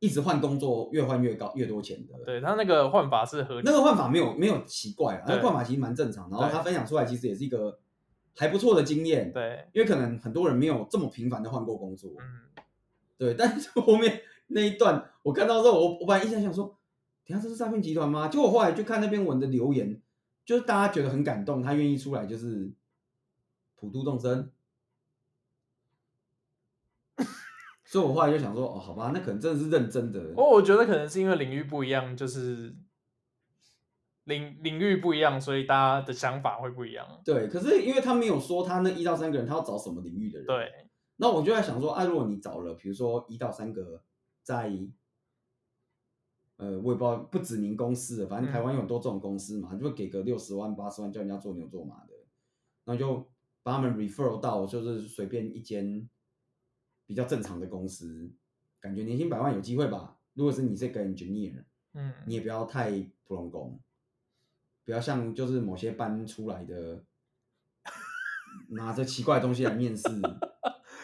[0.00, 2.14] 一直换工作，越换越高，越多钱的。
[2.24, 6.28] 对，他那个换法是合理，那个换法没有没有奇怪啊，那个换法其实蛮正常。
[6.28, 7.78] 然后他分享出来，其实也是一个
[8.36, 9.32] 还不错的经验。
[9.32, 12.10] 对，因为可能很多人没有这么频繁的换过工作。
[12.18, 12.62] 嗯，
[13.16, 14.22] 对，但是后面。
[14.52, 16.76] 那一段我看到之后，我我本来一直想说，
[17.24, 18.26] 等下这是诈骗集团吗？
[18.26, 20.02] 结果我后来就看那篇文的留言，
[20.44, 22.68] 就是大家觉得很感动，他愿意出来就是
[23.76, 24.50] 普度众生，
[27.90, 30.20] 所以我后来就想说，哦，好吧，那可能真的是认真的。
[30.36, 32.72] 哦，我觉得可能是因为领域不一样，就是
[34.26, 37.20] 领领域不一样，所以大家的想法会不一样。
[37.24, 40.46] 对，可是因为他没有说他那一到三个人他要找什么领域的人。
[40.46, 40.70] 对，
[41.16, 44.04] 那我就在想说，啊，如果你找了，比如说一到三个。
[44.42, 44.72] 在，
[46.56, 52.14] 呃，我也不知道，不止您公司的，反正台湾有很多这种公司嘛，嗯、就给个六十万、八十万叫人家做牛做马的，
[52.86, 53.30] 然后就
[53.62, 56.08] 把他们 refer 到就是随便一间
[57.10, 58.30] 比较正常的公司，
[58.78, 60.16] 感觉年薪百万有机会吧？
[60.34, 62.88] 如果是你这个 engineer，嗯，你也不要太
[63.24, 63.80] 普通工，
[64.84, 67.02] 不要像就是某些班出来的
[68.68, 70.04] 拿着奇怪的东西来面试，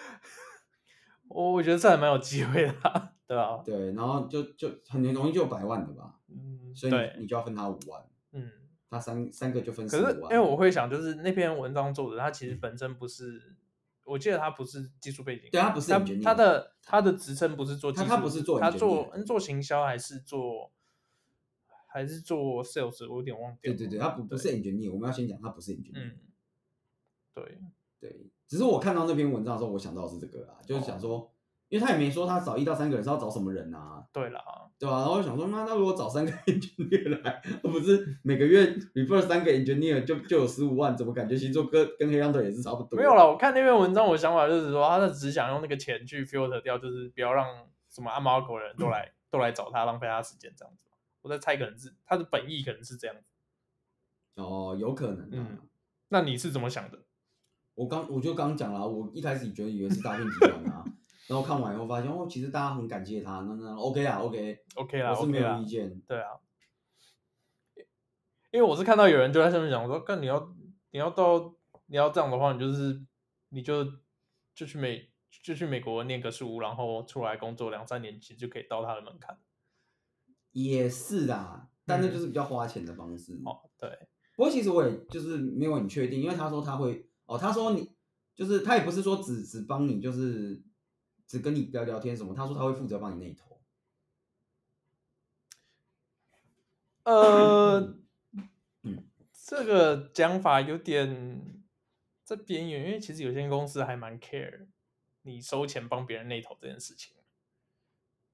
[1.27, 3.15] 我我觉得这还蛮有机会的、啊。
[3.27, 8.49] 对啊，对，然后就就很容易就有百万的吧，嗯，所以你你就要分他五万，嗯，
[8.89, 10.05] 他三三个就分四万。
[10.05, 13.57] 可是因为我会想，就是那篇文章作者他其实本身不是，嗯、
[14.07, 20.73] 我记得他不是技术背景，对他不是他他的他的职称不是做技术，他他不是做他做嗯做行销还是做
[21.87, 23.73] 还是做 sales，我有点忘掉。
[23.73, 25.93] 对对对，他不不是 engineer，我们要先讲他不是 engineer。
[25.95, 26.19] 嗯，
[27.35, 27.59] 对
[28.01, 31.19] 对，只是我看到那篇文章的时候，我想到的是这个啊，就是想说。
[31.19, 31.31] 哦
[31.69, 34.07] 因为他也没说他找一到三个人是要找什么人啊？
[34.13, 34.97] 对了，对吧？
[34.97, 40.95] 然后我想说，那那如果找三个 engineer 来，不是每个月 refer 三个 engineer 就就有十五万？
[40.97, 42.97] 怎么感觉其实做跟跟黑羊腿也是差不多？
[42.99, 47.47] 没有了，我看那篇文章，我想法就是说，他是只想用那个钱去 filter 掉，就是不要让
[47.89, 50.83] 什么阿猫阿狗的人都来、嗯、都来找他，浪费他时间这样子。
[51.23, 53.23] 我在猜，可能是他的本意可能是这样子。
[54.35, 55.29] 哦，有可能、啊。
[55.33, 55.59] 嗯，
[56.09, 56.99] 那你是怎么想的？
[57.75, 60.85] 我刚我就刚讲了，我一开始觉得以为是诈骗集团啊。
[61.29, 66.01] 然后看完以后发现哦，其实大家很感谢他，那那 OK 啊，OK OK 啦，我是没有意见。
[66.03, 66.39] 对啊，
[68.53, 70.55] 因为我是看到有人就在上面讲，我说，看你要
[70.93, 73.05] 你要到你要这样的话，你就是
[73.49, 73.85] 你就
[74.55, 75.11] 就去美
[75.43, 79.37] 就去美国念个书，然后出来工作两三年，其实就可以到他的门槛。
[80.53, 83.33] 也是啊，但那就是比较花钱的方式。
[83.45, 84.09] 哦、嗯，对。
[84.37, 87.91] 不过其实我也就是没有很确定，因为他说他会哦，他说你
[88.37, 90.63] 就是他也不是说只只帮你就是。
[91.27, 92.35] 只跟你聊聊天什么？
[92.35, 93.61] 他说他会负责帮你内投。
[97.05, 97.97] 呃，
[98.83, 101.65] 嗯，这个讲法有点
[102.25, 104.67] 在边缘，因为其实有些公司还蛮 care
[105.23, 107.17] 你收钱帮别人内投这件事情。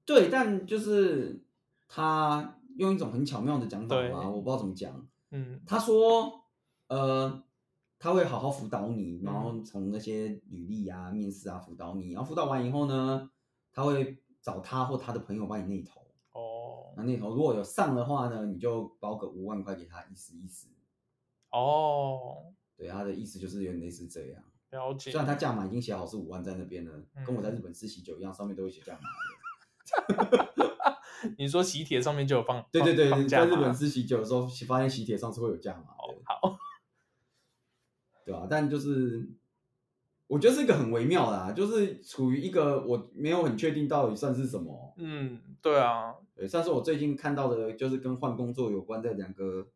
[0.05, 1.43] 对，但就是
[1.87, 5.07] 他用一种很巧妙的讲法嘛，我不知道怎么讲。
[5.31, 6.45] 嗯，他说，
[6.87, 7.43] 呃。
[8.03, 13.31] 他会好好辅导你，然后从那些履历啊、面试啊辅导你，然后辅导完以后呢，
[13.71, 16.01] 他会找他或他的朋友帮你内投。
[16.33, 20.67] 哦，那内投如果有上的话呢，你就包个五万块给他，意思意思。
[21.49, 24.43] 哦，对，他的意思就是有点类似这样。
[24.71, 25.09] 了解。
[25.09, 28.99] 虽然他价码已经写好是五万在那边了，嗯、跟我在日本吃喜酒一样，上面都会写价码。
[31.39, 32.61] 你说喜帖上面就有放？
[32.69, 35.83] 对对对，在日本吃喜酒的时候，发现喜帖上是会有价码。
[35.93, 36.57] 哦，好。
[38.25, 39.27] 对啊，但就是
[40.27, 44.93] 我觉得是一个很微妙的啊，就是处于一个我没有很确定到底算是什么。
[44.97, 49.67] 嗯，对啊，对，算是我最近看到的，就是跟换工作有关的两个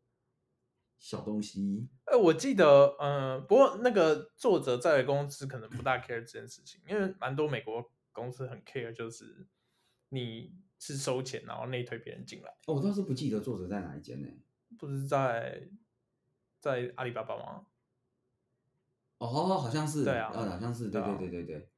[0.98, 1.88] 小东西。
[2.06, 9.46] 哎、欸，我记得，嗯、呃，不过那个作者在的公司可能不大 care 这件事情，因为蛮多美国公司很 care，就是
[10.10, 12.50] 你是收钱然后内推别人进来。
[12.66, 14.28] 哦，我倒是不记得作者在哪一间呢？
[14.80, 15.68] 不是在
[16.60, 17.66] 在阿里巴巴吗？
[19.20, 19.28] 哦，
[19.58, 21.70] 好像是，对啊，好像是，对对对对对。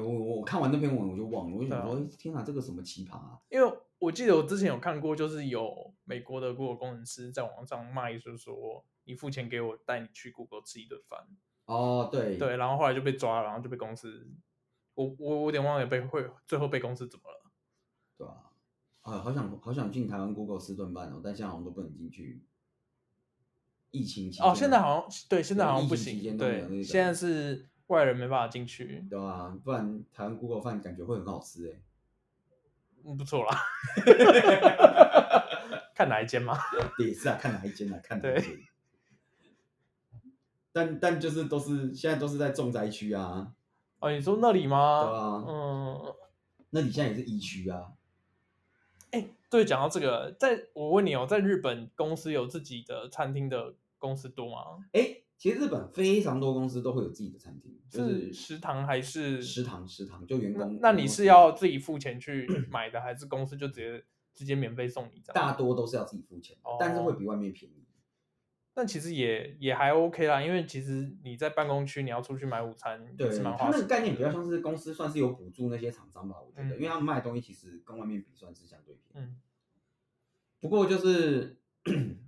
[0.00, 3.38] 我我看完那篇文我就忘了，我就想说，天哪，这个什么奇葩啊！
[3.50, 11.28] 因为我我记得我之前有看过，就是有美国的 Google 工程师在网上卖，就是说你付钱给我，带你去 Google 吃一顿饭。
[11.66, 14.26] 哦，对对，然后后来就被抓了，然后就被公司，
[14.94, 17.50] 我我我有点忘了被会最后被公司怎么了？
[18.16, 18.52] 对啊，
[19.02, 22.42] 啊，好想好想进台湾 Google 吃顿饭哦，但现在好像都不能进去。
[23.94, 31.80] 疫情期间哦，现在好像对，现在好像不行，对，现在是外人没办法进去，对啊，不然台湾 Google 饭感觉会很好吃哎。
[33.04, 33.56] 嗯，不错啦，
[35.94, 36.58] 看哪一间嘛？
[36.98, 38.50] 也是啊，看哪一间啊，看哪一间。
[40.72, 43.52] 但但就是都是现在都是在重灾区啊。
[44.00, 45.04] 哦，你说那里吗？
[45.04, 46.14] 对啊，嗯，
[46.70, 47.92] 那你现在也是疫区啊。
[49.50, 54.84] 对，讲到这个，在我问你哦，在日本公司有自己的餐厅的公司多吗？
[54.92, 57.80] 哎、欸，其实日本非常多公司都会有自己的餐厅。
[57.88, 59.86] 就是食堂还是食堂？
[59.88, 60.78] 食堂就员工。
[60.82, 65.22] 那你是要自己付钱去 买的，还是公司就直接直接免费送你？
[65.32, 67.84] 大多都是要自己付钱，哦，但是会比外面便宜。
[68.76, 79.28] 但其实也也还 OK 啦，因为其实你在办公区，你要出去买午餐，对，他那个概念比较像是公司算是有补助那些厂商吧，我觉得，嗯，因为他们卖的东西其实跟外面比算是相对便宜。
[79.28, 79.36] 嗯。
[80.58, 81.56] 不过就是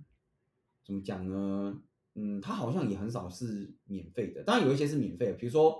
[0.87, 1.81] 怎么讲呢？
[2.15, 5.77] 嗯，它好像也很少是免费的，当然有一些是免费的，比如说，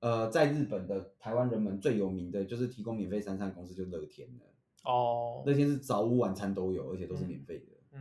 [0.00, 4.46] 呃，在日本的台湾人们最有名的就是提供免费三餐公司，就乐天了。
[4.82, 7.66] 哦，乐天是早午晚餐都有，而且都是免费的。
[7.92, 8.00] 嗯，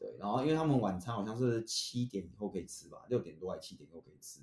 [0.00, 4.40] 对，然后因为他们晚餐好像是七点以后可以吃吧，六点多还七点以后可以吃，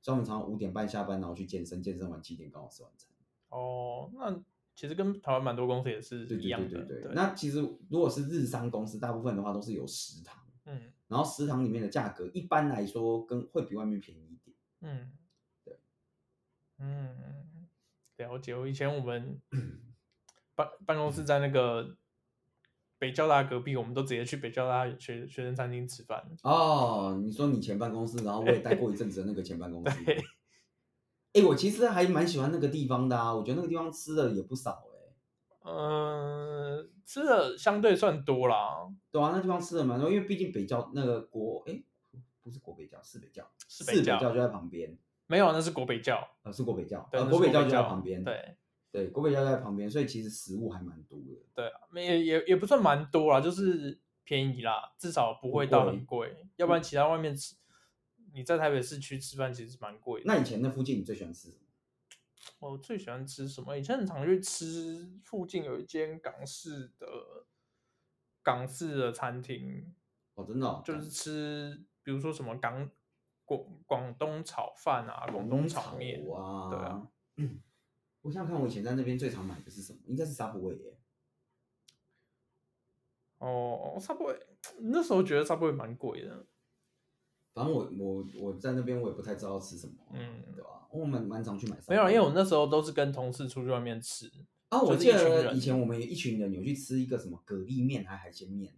[0.00, 3.10] 所以我们常常五点半下班，然后去健身，健身完七点刚好吃晚餐。
[3.48, 4.40] 哦，那
[4.76, 6.68] 其实跟台湾蛮多公司也是一样的。
[6.68, 7.14] 对对对对，对。
[7.14, 7.58] 那其实
[7.90, 10.42] 如果是日商公司，大部分的话都是有食堂。
[10.70, 14.56] 嗯，然后食堂里面的价格一般来说跟会比外面便宜一点。
[14.82, 15.12] 嗯，
[15.64, 15.78] 对，
[16.78, 17.68] 嗯，
[18.16, 18.54] 了解。
[18.54, 19.40] 我以前我们
[20.54, 21.96] 办办公室在那个
[22.98, 26.22] 北交大隔壁，我们都直接去北交大学学生餐厅吃饭。
[26.44, 29.98] 哦，你说你前办公室，然后我也待过一阵子的那个前办公室。
[31.34, 35.70] 哎，我其实还蛮喜欢那个地方的啊，我觉得那个地方吃的也不少哎。
[35.70, 38.88] 嗯，吃的相对算多啦。
[39.12, 41.82] 对啊，那地方吃的蛮多，因为毕竟北郊那个国，哎，
[42.42, 44.96] 不是国北教，是北郊，是北郊就在旁边。
[45.26, 48.22] 没有，那是国北教，呃，是国北教，对，国北教就在旁边。
[48.24, 48.56] 对，
[48.90, 51.42] 对，国北教在旁边，所以其实食物还蛮多的。
[51.54, 56.48] 对啊，也也也不算蛮多啦，就是便宜啦，至少不会到很贵。
[56.56, 57.54] 要不然其他外面吃，
[58.32, 60.26] 你在台北市区吃饭其实蛮贵的。
[60.26, 61.60] 那以前那附近你最喜欢吃什么？
[62.58, 63.76] 我最喜欢吃什么？
[63.76, 67.06] 以前很常去吃附近有一间港式的
[68.42, 69.94] 港式的餐厅。
[70.34, 70.82] 哦，真的、哦？
[70.84, 72.90] 就是吃，比如说什么港
[73.44, 76.68] 广广东炒饭啊，广东炒面啊。
[76.70, 77.08] 对啊。
[78.22, 79.98] 我想想看，我以前在那边最常买的是什么？
[80.06, 80.98] 应该是 Subway 耶。
[83.38, 84.38] 哦，Subway，
[84.92, 86.46] 那时候觉得 Subway 蛮贵的。
[87.54, 90.86] 反正我我我在那边我也不太知道吃什么，嗯，对吧？
[90.90, 91.76] 我蛮蛮常去买。
[91.88, 94.30] 没有，因为我那时候都是跟同事出去外面吃。
[94.70, 98.74] 啊，我记得以前我们有一群人有去吃一个什么蛤蜊面还海鲜面，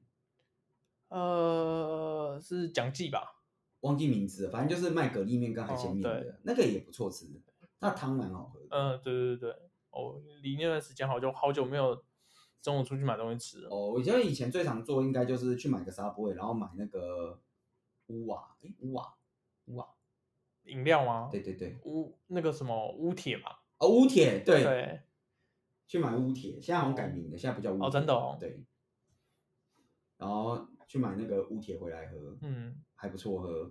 [1.09, 3.42] 呃，是蒋记吧？
[3.81, 7.26] 忘记名字了，反正就是卖蛤蜊面跟海鲜面的，哦，那个也不错吃，
[7.78, 8.66] 那汤蛮好喝的。
[8.70, 12.05] 嗯，对对对对，哦，离那段时间好久好久没有
[12.61, 13.70] 中午出去买东西吃了。
[13.70, 17.40] 哦，我觉得以前最常做应该就是去买个 Subway，然后买那个。
[18.09, 19.14] 乌瓦，哎，乌瓦，
[19.66, 19.88] 乌瓦，
[20.64, 21.28] 饮料吗？
[21.33, 23.44] 对对对，乌那个什么乌铁嘛，
[23.78, 25.00] 哦，乌铁，对对，
[25.92, 28.64] 去买乌铁，现在好像改名了，现在不叫乌铁，哦，真的哦，对，
[30.16, 33.70] 然后去买那个乌铁回来喝，嗯，还不错喝，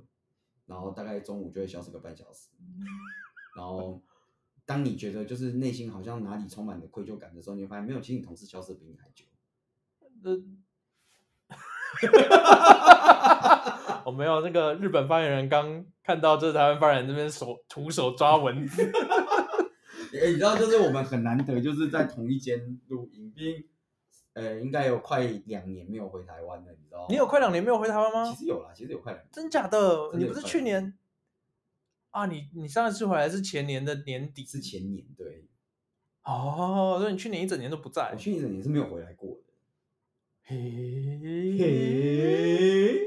[0.68, 2.50] 然后大概中午就会消失个半小时，
[3.58, 4.00] 然后
[4.68, 9.26] 当你觉得就是内心好像哪里充满了愧疚感的时候，你会发现没有，其实你同事消失比你还久，
[14.06, 18.92] 我没有那个日本发言人刚看到这台湾发言人这边手徒手抓蚊子，
[20.14, 23.64] 哎，你知道就是我们很难得就是在同一间录影，并
[24.34, 27.08] 呃应该有快两年没有回台湾了，你知道吗？
[27.10, 28.32] 你有快两年没有回台湾吗？
[28.32, 30.12] 其实有啦，其实有快两年，真假的？
[30.18, 30.98] 你不是去年
[32.12, 32.26] 啊？
[32.26, 35.48] 你你上一次回来是前年的年底，是前年对。
[36.24, 39.54] 哦，所以你去年一整年都不在，我去年一整年是没有回来过的。
[40.44, 42.98] 嘿嘿。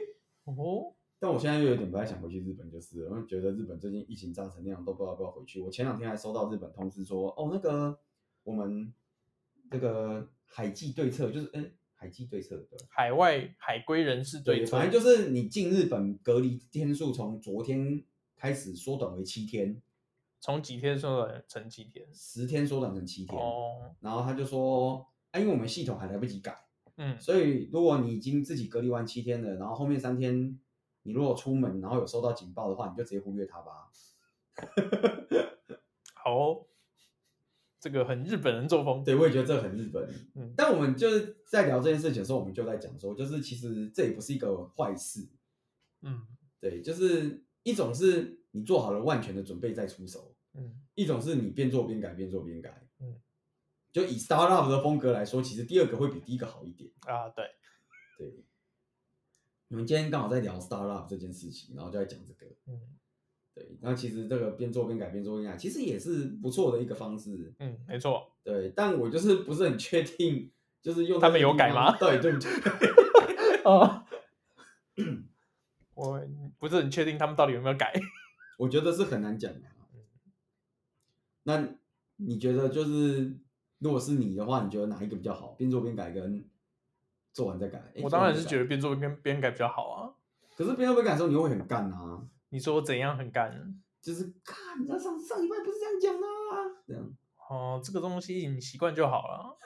[0.45, 0.94] 哦，
[1.25, 5.59] 但我现在又有点不太想回去日本，就是了，因为觉得日本最近疫情炸成那样，都不知道要不要回去。
[5.59, 7.99] 我前两天还收到日本通知说，哦，那个
[8.43, 8.93] 我们
[9.71, 11.65] 这个海际对策，就是哎，
[11.95, 18.05] 海际对策的海外海归人士对策，反正就是你进日本隔离天数从昨天
[18.37, 19.81] 开始缩短为七天，
[20.41, 23.41] 从几天缩短成七天，十天缩短成七天。
[23.41, 26.55] 哦，然后他就说，啊，因为我们系统还来不及改，
[26.97, 30.59] 嗯，所以如果你已经自己隔离完七天了，然后后面三天
[31.05, 33.91] 你如果出门然后有收到警报的话，你就直接忽略它吧。
[36.15, 36.67] 好、哦，
[37.79, 39.05] 这个很日本人作风。
[39.05, 40.09] 对，我也觉得这很日本。
[40.35, 45.29] 嗯，但我们就是在聊这件事情的时候，我们就在讲说，就是其实这也不是一个坏事。
[46.01, 46.27] 嗯，
[46.61, 52.89] 对，就是一种是你做好了万全的准备再出手，嗯，一种是你边做边改，边做边改。
[53.01, 53.21] 嗯，
[53.93, 57.29] 就以 startup 的风格来说，其实第二个会比第一个好一点啊。
[57.29, 57.45] 对，
[58.17, 58.45] 对。
[59.75, 62.47] 我们今天刚好在聊 startup 这件事情，然后就在讲这个。
[62.69, 62.81] 嗯。
[63.53, 67.53] 对，那其实这个边做边改，边做边改，其实也是不错的一个方式。
[67.59, 68.33] 嗯，没错。
[68.45, 70.49] 对，但我就是不是很确定，
[70.81, 71.91] 就是用他们有改吗？
[71.99, 72.51] 对对不对？
[73.67, 74.05] 哦，
[75.95, 76.23] 我
[76.61, 77.93] 不是很确定他们到底有没有改。
[78.59, 79.61] 我觉得是很难讲的。
[81.43, 81.69] 那
[82.17, 83.37] 你觉得就是，
[83.81, 85.49] 如果是你的话，你觉得哪一个比较好？
[85.59, 86.45] 边做边改跟
[87.35, 87.83] 做完再改？
[88.03, 90.15] 我当然是觉得边做边边改比较好啊。
[90.57, 92.23] 可是边做边改的时候，你会很干啊。
[92.51, 93.53] 你说我怎样很干？
[94.01, 97.03] 就是看，你知道上上礼拜不是这样讲的啊，这样。
[97.51, 99.59] 哦，这个东西你习惯就好了。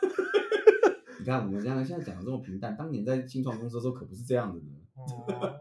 [1.21, 4.73] 你看我们这样现在讲的这么平淡，当年在新创公司的时候可不是这样的呢。
[4.97, 5.61] 哦，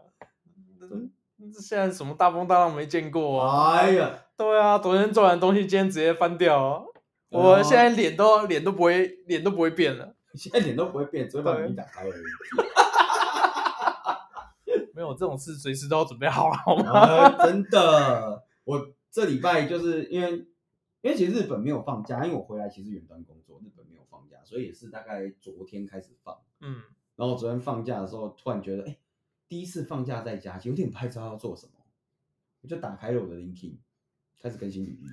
[1.52, 3.74] 这现在什么大风大浪没见过啊？
[3.76, 6.64] 哎呀，对啊，昨天做完东西，今天直接翻掉。
[6.64, 6.84] 啊
[7.30, 12.12] 我现在脸都脸都不会脸都不会变了，现在脸都不会变，只会把笔打开而已。
[14.94, 16.90] 没有这种事，随时都要准备好了，好吗？
[16.90, 20.32] 啊、真的，我这礼拜就是因为，
[21.02, 26.36] 因为其实日本没有放假，因为我回来其实远端工作，日本没有放假，所以也是大概昨天开始放。
[26.60, 26.82] 嗯，
[27.14, 28.98] 然后昨天放假的时候，突然觉得，哎，
[29.46, 31.72] 第一次放假在家，有点不太知道要做什么，
[32.62, 33.76] 我就打开了我的 LinkedIn，
[34.42, 35.06] 开始更新履历。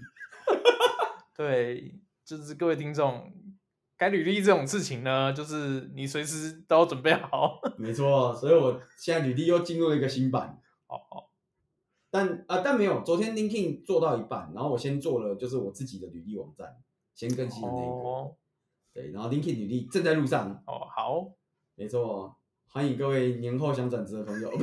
[1.37, 3.31] 对，就是各位听众。
[3.97, 7.59] 改履历这种事情呢，就是你随时都要准备好。
[7.77, 10.59] 没错，所以我现在履历又进入了一个新版。
[10.87, 11.23] 哦哦，
[12.11, 16.75] 但啊、呃，但没有，昨天 LinkedIn 做到一半，然后我先做了就是我自己的履历网站，
[17.13, 17.85] 先更新的那个。
[17.85, 18.35] 哦、
[18.93, 20.61] 对，然后 LinkedIn 履历正在路上。
[20.67, 21.31] 哦，好，
[21.75, 22.35] 没错，
[22.67, 24.51] 欢迎各位年后想转职的朋友。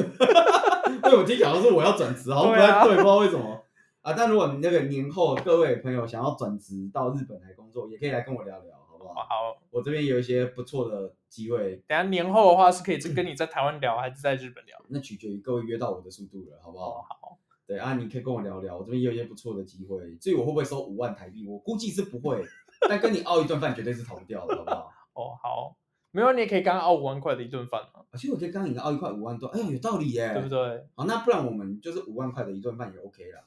[1.04, 3.64] 因为我听讲的是我要转职，好像不太对，不知道为什么
[4.02, 4.12] 啊。
[4.12, 8.81] 但如果你那个年后各位朋友想要转职到日本来工作，也可以来跟我聊聊。
[9.14, 11.82] 好，我这边有一些不错的机会。
[11.86, 14.78] 等下年后的话是可以跟你在台湾聊，还是在日本聊？
[14.88, 17.02] 那取决于各位约到我的速度了，好不好？
[17.02, 20.14] 好，对啊，你可以跟我聊聊，我这边也有一些不错的机会。
[20.16, 22.44] 至于我会不会收五万台币，我估计是不会，
[22.88, 24.92] 但跟你熬一顿饭绝对是逃不掉的，好不好？
[25.14, 25.76] 哦，好，
[26.10, 28.04] 没有，你也可以刚刚熬五万块的一顿饭啊。
[28.14, 30.86] 其实我觉得刚刚你熬一块五万多，哎呀，有道理耶，对不对？
[30.94, 33.40] 好，那不然我们就是五万块的一顿饭也 OK 啦。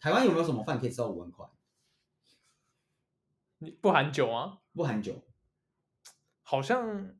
[0.00, 1.44] 台湾有没有什么饭可以吃到五万块？
[3.64, 4.58] 你不含酒吗？
[4.74, 5.14] 不含酒。
[6.42, 7.14] 好像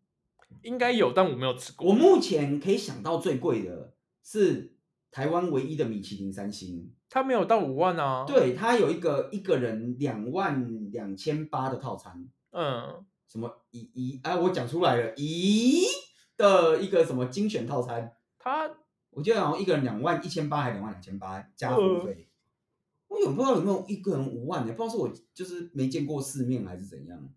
[0.62, 1.88] 应该有，但我没有吃过。
[1.88, 4.76] 我目前可以想到最贵的是
[5.10, 8.24] 台湾唯一的米其林三星，它没有到五万啊。
[8.26, 12.28] 对，它有一个一个人两万两千八的套餐。
[12.50, 15.86] 嗯，什么一一哎，我讲出来了，一
[16.36, 18.70] 的一个什么精选套餐，它
[19.10, 22.28] 我记得好像一个人两万一千八还是两万两千八加服务费。
[23.24, 27.34] 我不知道有没有一个人五万的，不知道是我就是没见过世面还是怎样。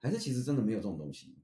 [0.00, 1.36] 还是其实真的没有这种东西，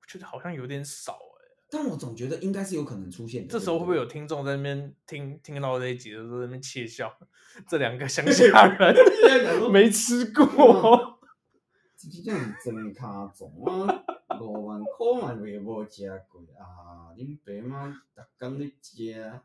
[0.00, 3.52] 我觉得好像有点少哎、欸，但我总觉得应该是有可能出现的。
[3.52, 7.16] 这时候会不会有听众在那边听听到这一集的时候在那边窃笑？
[7.68, 8.92] 这两个乡下人
[9.70, 11.20] 没吃过，
[11.96, 14.04] 这这样真卡总啊，
[14.40, 19.40] 五万块嘛也无吃过啊，恁爸妈逐工在吃。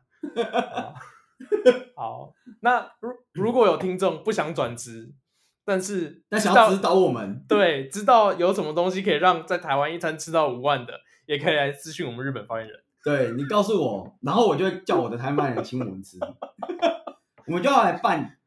[1.96, 5.14] 好，那如如果有听众不想转职。
[5.64, 10.92] 但是，但想要指导我们，对，知道有什么东西可以让在台湾一餐吃到五万的，
[11.24, 12.80] 也可以来咨询我们日本发言人。
[13.04, 16.18] 对，你告诉我，然后我就叫我的台湾人请我们吃，
[17.46, 18.38] 我们就要来办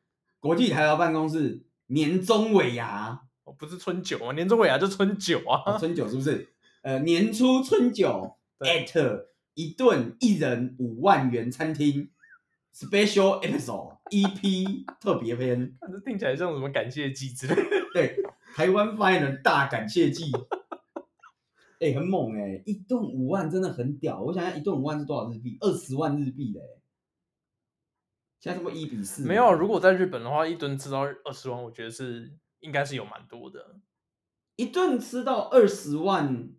[0.42, 6.50] 国际台劳办公室年终尾牙，哦，不是春酒啊，年终尾牙就春酒啊，哦，春酒是不是？
[6.82, 12.10] 呃，年初春酒，at 对一顿一人五万元餐厅。
[12.76, 17.86] Special episode EP 特别篇，这听起来像什么感谢祭之类的。
[17.94, 18.22] 对，
[18.54, 20.30] 台湾发言人大感谢祭，
[21.80, 24.22] 哎、 欸，很猛哎、欸，一顿五万真的很屌。
[24.22, 25.58] 我想想，一顿五万是多少日币？
[25.62, 26.82] 二十万日币嘞、欸。
[28.42, 29.24] 现在这么一比四？
[29.26, 33.80] 没有，如果在日本的话，一顿吃到二十万，我觉得是应该是有蛮多的。
[34.58, 36.50] 一顿吃到二十万，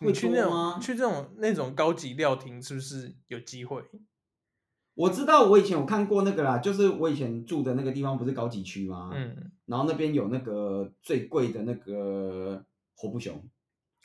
[0.00, 3.82] 你去那种去这种那种高级料亭，是不是有机会？
[4.96, 9.12] 我知道，我以前有看过那个啦，就是我以前住的那个地方不是高级区吗？
[9.14, 12.64] 嗯，然后那边有那个最贵的那个
[12.96, 13.40] 活布熊。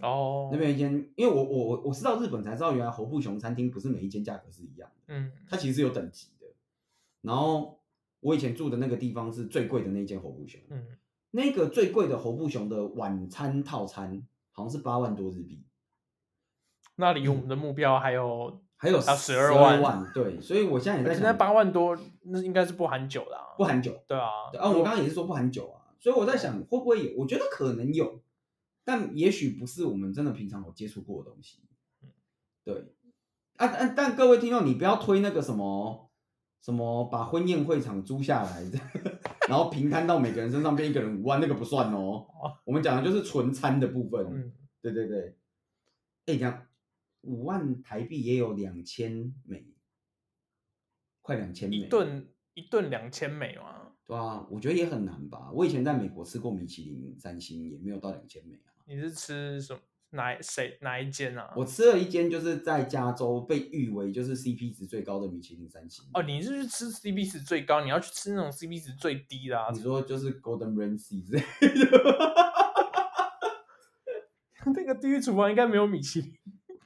[0.02, 6.48] 哦，那边一间，因为我我我我是到日本才知道，原来活布熊餐厅不是每一间价格是一样的，嗯，它其实是有等级的。
[7.22, 7.80] 然后
[8.20, 10.88] 我以前住的那个地方是最贵的那间活布熊，嗯，
[11.30, 15.64] 那个最贵的活布熊的晚餐套餐好像是八万多日币。
[16.96, 28.20] 那离我们的目标还有、嗯、还有十二万，万，对，所以我现在也在想，现在八万多，那应该是不含酒的、啊，不含酒，对啊，对啊，我刚刚也是说不含酒啊，所以我在想会不会有，我觉得可能有。
[28.84, 31.60] 但也许不是我们真的平常有接触过的东西，
[32.66, 32.74] 对，
[33.58, 33.94] 啊啊！
[33.96, 36.10] 但各位听众，你不要推那个什么
[36.64, 38.64] 什么，把婚宴会场租下来，
[39.48, 42.26] 然后平摊到每个人身上变一个人五万，那个不算哦。
[42.66, 44.52] 我们讲的就是纯餐的部分，嗯，
[44.82, 45.38] 对对对。
[46.26, 46.66] 哎，讲
[47.22, 49.66] 五万台币也有两千美，
[51.22, 53.94] 快两千美，一顿一顿两千美吗？
[54.06, 55.52] 对啊，我觉得也很难吧。
[55.54, 58.74] 我以前在美国吃过米其林三星，也没有到两千美啊。
[58.86, 59.80] 你是吃什么？
[60.14, 61.54] 哪谁哪一间啊？
[61.56, 66.04] 我吃了一间，就是在加州被誉为就是 CP 值最高的米其林三星。
[66.14, 67.82] 哦，你是去吃 CP 值最高？
[67.82, 69.70] 你要去吃那种 CP 值最低的啊？
[69.72, 71.42] 你说就是 Golden Ramsay 之类
[71.86, 72.02] 的？
[74.76, 76.34] 那个地狱厨房应该没有米其林。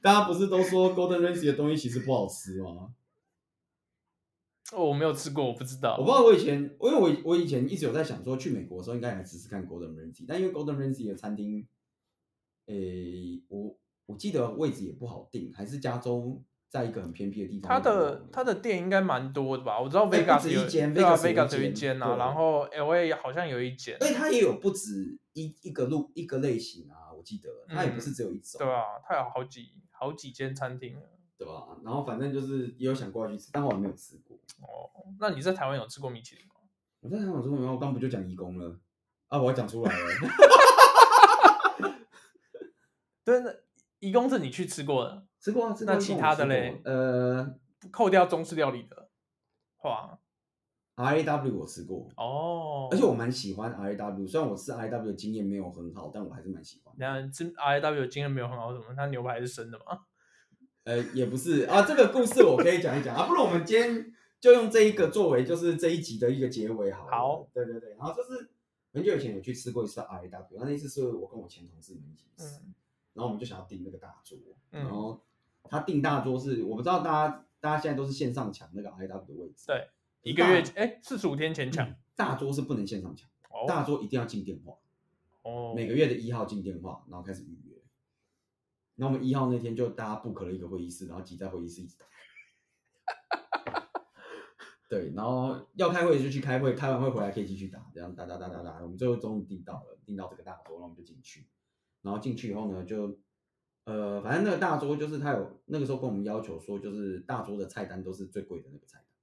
[0.02, 2.94] 大家不是都说 Golden Ramsay 的东西其实不好吃吗？
[4.72, 5.96] 哦，我没有吃过，我不知道。
[5.98, 11.66] 我不知道我以前，因为我我以前一直有在想说，去美国的时候应该来试试看 Golden Ramsay，但因为 Golden Ramsay 的餐厅。
[12.66, 17.68] 诶、欸，我我记得位置也不好定，还是加州在一个很偏僻的地方。
[17.68, 19.80] 它的它的店应该蛮多的吧？
[19.80, 23.96] 我知道 Vegas 有一间，对啊，Vegas 有一间啊，然后 LA 好像有一间。
[24.00, 28.58] 哎，它也有不止一一个路一个类型啊，我记得它也不是只有一种。
[28.58, 31.00] 嗯、对啊，它有好几好几间餐厅，
[31.38, 31.76] 对吧？
[31.84, 34.36] 然后反正就是也有想过要去吃，但我还没有吃过。
[34.60, 36.54] 哦，那你在台湾有吃过米其林吗？
[37.00, 38.78] 我在台湾有吃过，我刚不就讲义工了
[39.28, 39.38] 啊？
[39.38, 39.98] 我要讲出来了。
[43.24, 43.50] 对，那
[43.98, 45.74] 义工是你去吃过的，吃过啊。
[45.74, 46.80] 吃过那其他的嘞？
[46.84, 47.58] 呃，
[47.90, 49.08] 扣掉中式料理的
[49.76, 50.18] 话
[50.96, 54.26] ，R A W 我吃过哦，而且我蛮喜欢 R A W。
[54.26, 56.92] 虽然我吃 R A W 的经验没有很好，但我还是蛮喜欢。
[56.98, 58.86] 那吃 R A W 的经验没有很好，什么？
[58.96, 60.00] 它牛排是生的吗？
[60.84, 61.82] 呃，也不是啊。
[61.82, 63.26] 这个故事我可以讲一讲啊。
[63.26, 67.10] 不如我们今天就用这一个作为就是这一集的一个结尾好了。
[67.10, 67.90] 好，对对对。
[67.90, 68.50] 然后就是
[68.92, 72.58] 很久以前有去吃过一次 R A W，那那次是我跟我前同事们一起吃。
[72.64, 72.74] 嗯
[73.16, 74.36] 然后我们就想要订那个大桌，
[74.72, 75.18] 嗯、然后
[75.70, 79.88] 他订大桌是我不知道大家大家现在都是线上抢那个 I W 的位置，对，
[80.26, 84.74] 一个月哎四十五天前抢、嗯，大桌是不能线上抢，哦、大桌一定要进电话，
[85.42, 87.80] 哦，每个月的一号进电话，然后开始预约。
[88.96, 92.06] 那我们一号那天就大家 book 了一个会议室，然后挤在会议室一直打，
[94.88, 101.46] 对，然后要开会就去开会，开完会回来可以继续打，这样打打打打打，我们最后终于订到了，订到这个大桌，然后我们就进去。
[102.02, 103.16] 然后进去以后呢，就，
[103.84, 109.15] 呃，反正那个大桌就是他有那个时候跟我们要求说，就是大桌的菜单都是最贵的那个菜单，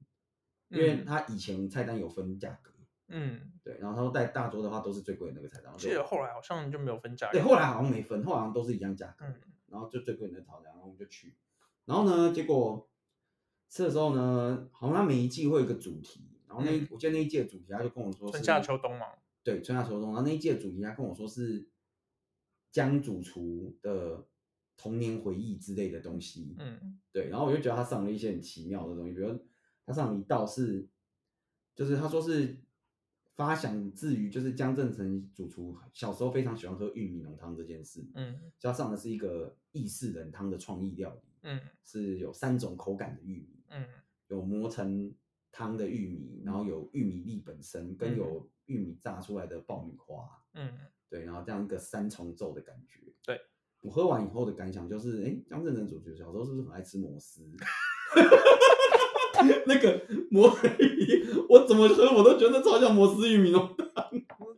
[0.74, 2.72] 因为他以前菜单有分价格，
[3.08, 5.74] 嗯，对，然后他说带大桌的话都是最贵的那个菜单。
[5.78, 9.36] 记得后来好像就没有分价格，对，后来好像没分，后来好像都是一样价格，嗯，
[9.68, 11.36] 然后就最贵的那套，然后我们就去，
[11.86, 12.90] 然后呢，结果
[13.70, 19.06] 吃的时候呢，好像他每一季会有一个主题，然后那、嗯、我记得那一季的主题他就跟我说是春夏秋冬嘛，
[19.44, 21.70] 对，春夏秋冬，然后那一季的主题他跟我说是。
[22.74, 24.26] 江主厨的
[24.78, 29.28] 童年回忆之类的东西，嗯，对，然后我就觉得他上了一些很奇妙的东西，比如
[29.86, 30.88] 他上了一道是，
[31.76, 32.58] 就是他说是
[33.36, 43.86] 发想自于就是江正成主厨小时候非常喜欢喝玉米浓汤这件事，嗯，加上的是一个意式冷汤的创意料理，嗯，是有三种口感的玉米，嗯，
[44.28, 45.14] 有磨成
[45.52, 50.78] 汤的玉米，然后有玉米粒本身，跟有玉米炸出来的爆米花，嗯。
[51.10, 53.02] 对，然后这样一个三重奏的感觉。
[53.24, 53.40] 对，
[53.82, 57.48] 我喝完以后的感想就是，哎，江正成主角小时候是不是很爱吃摩斯？
[59.68, 64.10] 那个摩斯玉米，我怎么喝我都觉得超像摩斯玉米浓汤，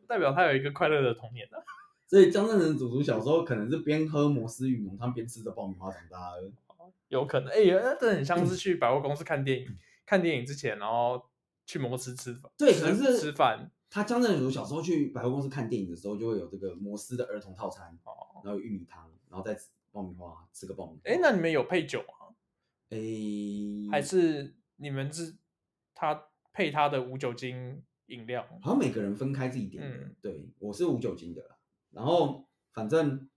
[0.08, 1.64] 代表他有一个快乐的童年的。
[2.08, 6.52] 所以江正成祖祖小时候可能是边喝摩斯玉米浓汤边吃着爆米花长大的。
[7.10, 11.22] 有可能，哎，那这很像是去百货公司看电影，嗯、看电影之前然后
[11.66, 13.72] 去摩斯吃饭，对，可能是吃饭。
[13.92, 21.00] 他江正如小时候去百货公司看电影的时候，就会有这个摩斯的儿童套餐，哦，然后有玉米汤，然后再吃爆米花，吃个爆米花。
[21.06, 22.36] 哎，那你们有配酒吗？
[22.90, 22.98] 哎，
[23.92, 25.38] 还是你们是
[25.94, 28.46] 他配他的无酒精饮料？
[28.62, 29.84] 好像每个人分开自己点。
[29.84, 31.42] 嗯，对，我是无酒精的。
[31.92, 33.30] 然后反正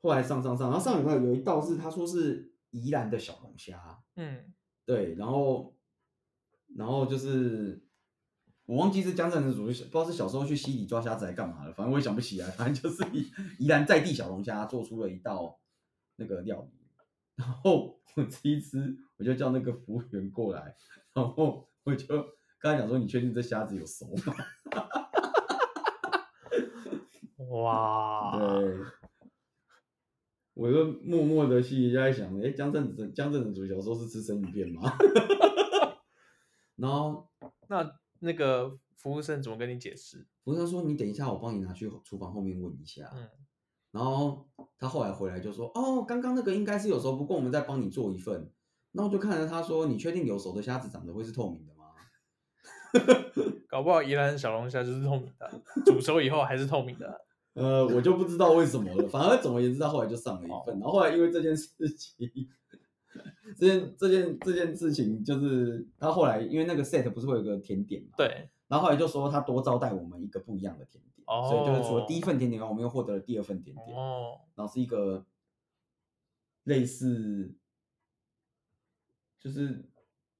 [0.00, 4.02] 后来上上上，然后上礼拜有一道是他说是宜兰的小龙虾。
[4.16, 4.52] 嗯，
[4.84, 5.76] 对，然后
[6.76, 7.82] 然后就是
[8.66, 12.50] 我忘记是江振成主厨，不知道是小时候去溪里抓虾子来干嘛了，反正我也想不起来。
[12.50, 15.60] 反正就是宜宜兰在地小龙虾做出了一道
[16.16, 16.79] 那个料理，
[17.40, 20.76] 然后我吃一吃，我就叫那个服务员过来，
[21.14, 22.06] 然后我就
[22.58, 24.34] 跟他讲说：“你确定这虾子有熟吗？”
[27.48, 28.76] 哇，对。
[30.52, 34.92] 我就默默的心里就在想，哎，江振子江振子主小时候是吃生鱼片吗？
[36.76, 37.26] 然后
[37.68, 40.26] 那那个服务生怎么跟你解释？
[40.44, 43.30] 服务生说：“你等一下，我帮你拿去厨房后面问一下。”嗯，
[43.92, 44.46] 然后
[44.78, 48.50] 他后来回来就说：“哦，刚刚那个应该是有熟，不过我们再帮你做一份。”
[48.92, 51.84] 然后我就看着他说：“你确定有熟的虾子长得会是透明的吗？”
[53.68, 57.20] 搞不好宜兰小龙虾就是透明的，煮熟以后还是透明的。
[57.54, 59.08] 呃，我就不知道为什么了。
[59.08, 60.74] 反而总而言之，他后来就上了一份。
[60.78, 62.28] 然后后来因为这件事情，
[63.58, 68.10] 这件这件这件事情就是他后来因为那个 set 不是会有个甜点嘛？
[68.16, 68.48] 对。
[68.70, 73.96] 然后后来就说他多招待我们一个不一样的甜点，哦、所以就是除了第一份甜点，我们又获得了第二份甜点。
[73.96, 74.38] 哦。
[74.54, 75.26] 然后是一个
[76.62, 77.52] 类似，
[79.40, 79.90] 就是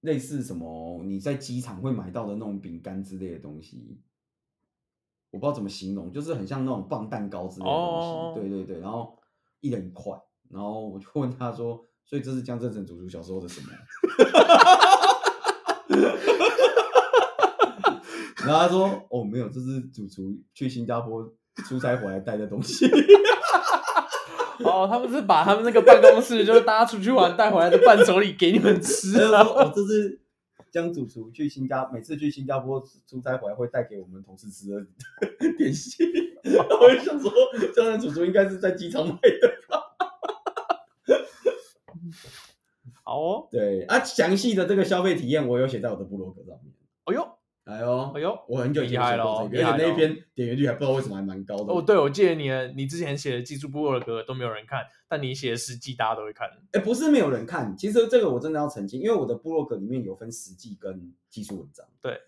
[0.03, 4.01] 类似什么你在机场会买到的那种饼干之类的东西。
[5.33, 8.35] 我不知道怎么形容，就是很像那种棒蛋糕之类的东西，oh.
[8.37, 9.19] 对对对，然后
[9.61, 10.17] 一人一块，
[10.49, 13.69] 然后我就问他说，所以这是江振成主厨小时候的什么？
[18.47, 21.33] 然后他说，哦，没有，这是主厨去新加坡
[21.69, 22.87] 出差回来带的东西。
[24.65, 29.41] 哦，他们是把他们那个办公室，就是大家出去玩带回来的伴手礼给你们吃了。
[29.43, 30.21] 哦，这是。
[30.73, 34.87] 江主厨去新加，每次去新加坡出差回来会带给我们同事吃的
[35.59, 36.07] 点心。
[36.45, 37.33] 我就想说，
[37.75, 39.83] 江南主厨应该是在机场买的吧？
[43.03, 46.73] 好哦，对啊，详细的这个消费体验我有写在我的部落格上面。
[47.07, 47.29] 哎呦！
[47.65, 51.73] 哎呦，哎呦，我很久以前写过这个，而且那一篇点阅率还不知道为什么还蛮高的。
[51.73, 56.49] 哦，对，我记得你，你之前写的技术部落格都没有人看，但你写的实际大家都会看。
[56.73, 61.87] 哎，不是没有人看，其实这个我真的要澄清，因为我的部落格里面有分实际跟技术文章。
[62.03, 62.19] 对，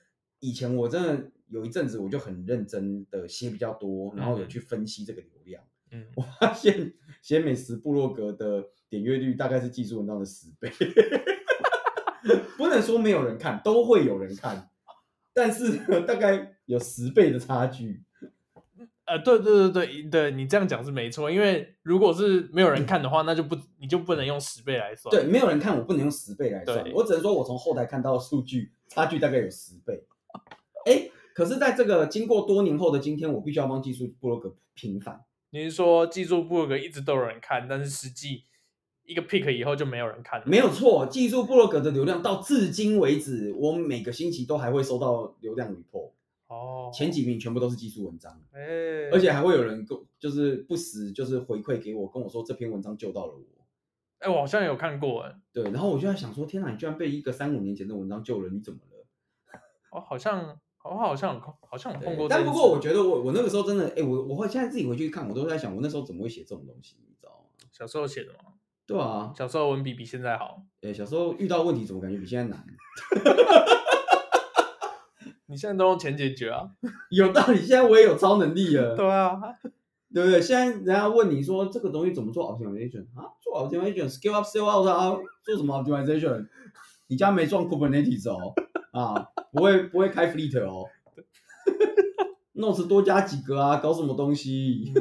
[0.40, 5.62] 以前我真的有一阵子我就很认真的写比较多，然后有去分析这个流量。
[5.90, 10.70] 嗯， 我发现写美食部落格的点阅率大概是技术文章的十倍，
[12.56, 14.68] 不能说没有人看，都会有人看。
[15.34, 18.02] 但是 大概有十倍的差距，
[19.04, 25.10] 呃，对对对对对，你这样讲是没错，因为如果是没有人看的话，那就不你就不能用十倍来算。
[25.10, 30.04] 对，没有人看，我不能用十倍来算，我只能说我从后台看到的数据差距大概有十倍。
[30.86, 35.24] 哎，可是在这个经过多年后的今天，我必须要帮技术部落格平反。
[35.50, 38.44] 你是说技术部落格一直都有人看，但是实际？
[39.04, 41.06] 一个 pick 以后就没有人看了，没有错。
[41.06, 46.12] 技术部落格的流量到至今为止，我每个星期都还会收到流量 report。
[46.48, 53.42] 哦，前几名全部都是技术文章，哎，而且还会有人跟就是不时就是回馈给我，跟我说这篇文章救到了我。
[54.18, 59.06] 哎，我好像有看过，哎，对，然后我就在想说，天哪，你居然被一个三五年前的文章救了，你怎么了？
[59.90, 62.28] 哦，好像，我好像好像碰过。
[62.28, 67.66] 但不过我觉得我我那个时候真的，哎，我我会现在自己回去看，我都在想，我那时候怎么会写这种东西，你知道吗？
[67.72, 68.52] 小时候写的吗？
[68.86, 70.62] 对啊，小时候文笔比现在好。
[70.82, 72.64] 哎，小时候遇到问题怎么感觉比现在难？
[75.46, 76.68] 你现在都用钱解决啊？
[77.10, 78.96] 有道理，现在我也有超能力了。
[78.96, 79.38] 对啊，
[80.12, 80.40] 对不对？
[80.40, 83.28] 现在人家问你说这个东西怎么做 optimization 啊？
[83.40, 85.16] 做 optimization，scale up scale out 啊？
[85.44, 86.46] 做什么 optimization？
[87.08, 88.54] 你家没装 Kubernetes 哦？
[88.92, 90.86] 啊，不会不会开 fleet 哦
[92.54, 93.76] Notes 多加几个啊？
[93.76, 94.92] 搞什么东西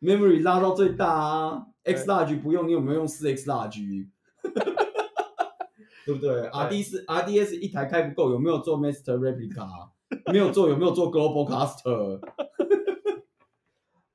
[0.00, 4.06] ？Memory 拉到最大啊，X large 不用，你有没有用四 X large？
[6.06, 9.66] 对不对？RD RDS 一台开不够，有没有做 Master Replica？
[10.32, 12.20] 没有做，有没有做 Global Cluster？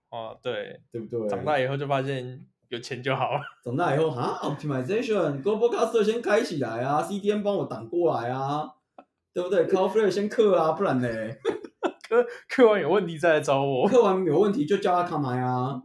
[0.10, 1.30] 哦，对，对不对？
[1.30, 3.40] 长大以后就发现有钱就好了。
[3.64, 8.72] 长大以后啊，Optimization Global Cluster 先开起来啊，CDN 帮我挡过来啊，
[9.34, 11.08] 对不对？Cloudflare 先克啊，不然呢？
[12.10, 15.82] 刻刻完有问题再来找我，刻完有问题就叫他干嘛呀？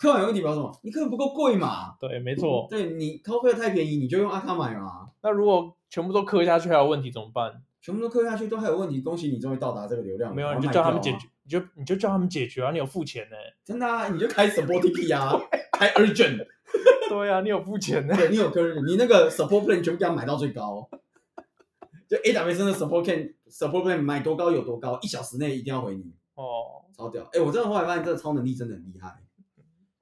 [0.00, 0.72] 刻完有问题表示什么？
[0.82, 1.94] 你刻的不够贵嘛？
[2.00, 2.66] 对，没错。
[2.70, 5.10] 对，你 Cloudflare 太便宜，你就用阿卡买嘛。
[5.22, 7.62] 那如果全部都刻下去还有问题怎么办？
[7.82, 10.34] 全部都刻下去都还有问题，恭喜你终于到达这个流量。
[10.34, 12.70] 没有，你就叫他们解决，你就你就叫他们解决啊！
[12.70, 13.36] 你有付钱呢。
[13.64, 14.08] 真的啊？
[14.08, 15.38] 你就开 support TP 啊，
[15.72, 16.46] 开 urgent。
[17.08, 18.16] 对啊，你有付钱呢。
[18.16, 20.88] 对，你有 urgent，你那个 support plan 全部给他买到最高。
[22.08, 26.02] 就 AWS 的 support can support plan 买多高有多高，一小时内一定要回你
[26.34, 27.22] 哦，超屌！
[27.24, 29.14] 哎、欸，我真的后来发现这个超能力真的很厉害，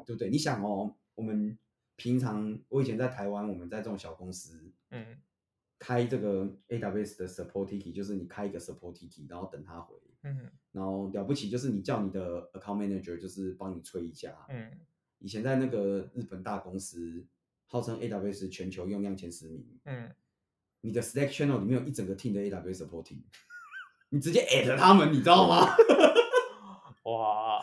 [0.09, 0.30] 对不对？
[0.30, 1.59] 你想哦，我们
[1.96, 5.18] 平常我以前在台湾，我们在这种小公司，嗯，
[5.78, 9.94] 开这个 AWS 的 support ticket，就是你开一个 support ticket，然后等他回。
[10.22, 10.50] 嗯。
[10.72, 14.34] 然后了不起就是你叫你的 account manager，就是帮你催一下。
[14.48, 14.70] 嗯。
[15.18, 17.26] 以前在那个日本大公司，
[17.66, 19.78] 号称 AWS 全球用量前十名。
[19.84, 20.11] 嗯。
[20.80, 23.18] 你的 stack channel 里面有一整个 team 的 AWS support team，
[24.09, 25.66] 你直接 at 他们，你知道吗？
[27.04, 27.62] 哇。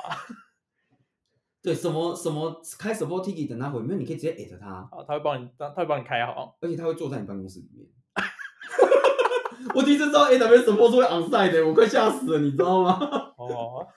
[1.66, 7.88] 对，什么什么开 support ticket 等他回，没有，你可以直接 at 他，他会帮你，他会帮你开好，而且他会坐在你办公室里面。
[9.74, 13.00] 我第一次知道 AWS support 是会 onsite 的，我快吓死了，你知道吗？
[13.38, 13.88] 哦。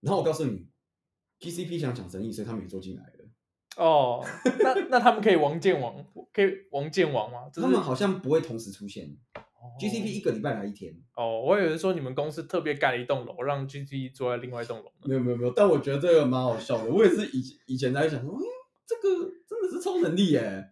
[0.00, 0.66] 然后我告诉你
[1.38, 3.28] ，GCP 想抢生意，所以他们也做进来了。
[3.76, 4.24] 哦，
[4.60, 5.94] 那那他们可以王建王，
[6.32, 7.50] 可以王建王吗？
[7.52, 9.14] 他们好像不会同时出现。
[9.78, 14.92] GCP 一个礼拜来一天哦，我以为说你们公司特别盖了一栋楼，让 GCP 住在另外一栋楼。
[15.04, 16.90] 没有没有没有，但我觉得这个蛮好笑的。
[16.92, 18.44] 我也是以以前在想说，哎，
[18.86, 20.70] 这个真的是超能力耶，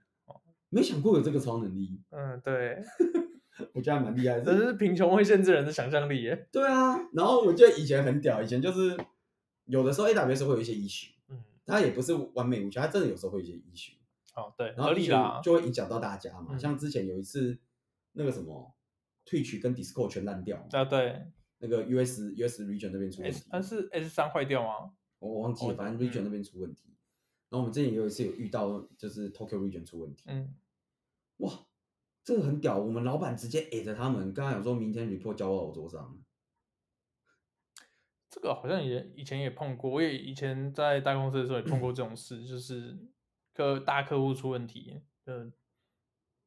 [0.68, 2.00] 没想过有这个超能力。
[2.10, 2.80] 嗯，对，
[3.74, 4.54] 我觉得还蛮厉害的。
[4.54, 6.48] 只是贫穷会限制人的想象力耶。
[6.52, 8.96] 对啊，然后我记得以前很屌，以前就是
[9.64, 13.94] 有的时候 AWS 会有一些 issue，嗯，它也不是完美无缺，它真的有时候会有一些 issue。
[14.36, 14.94] 哦，对，然后
[15.42, 16.56] 就会影响到大家嘛。
[16.56, 17.58] 像之前有一次
[18.12, 18.75] 那个什么。
[19.26, 20.84] Twitch 跟 Discord 全烂掉啊！
[20.84, 21.26] 对，
[21.58, 24.92] 那个 US US region 那边出问题，但是 S 三坏掉吗？
[25.18, 26.94] 我我忘记了，反正 region 那边出问题。
[27.48, 30.24] 然后我们之前也有一次有遇到，就是 Tokyo region 出问题。
[30.26, 30.54] 嗯，
[31.38, 31.66] 哇，
[32.22, 32.78] 这个很屌！
[32.78, 36.22] 我们老板直接 at 他们，刚刚有说明天 report 交到我桌上。
[38.30, 42.96] 这个好像也以前也碰过，我也以前在大公司的时候也碰过这种事，就是
[43.54, 45.52] 客大客户出问题，嗯。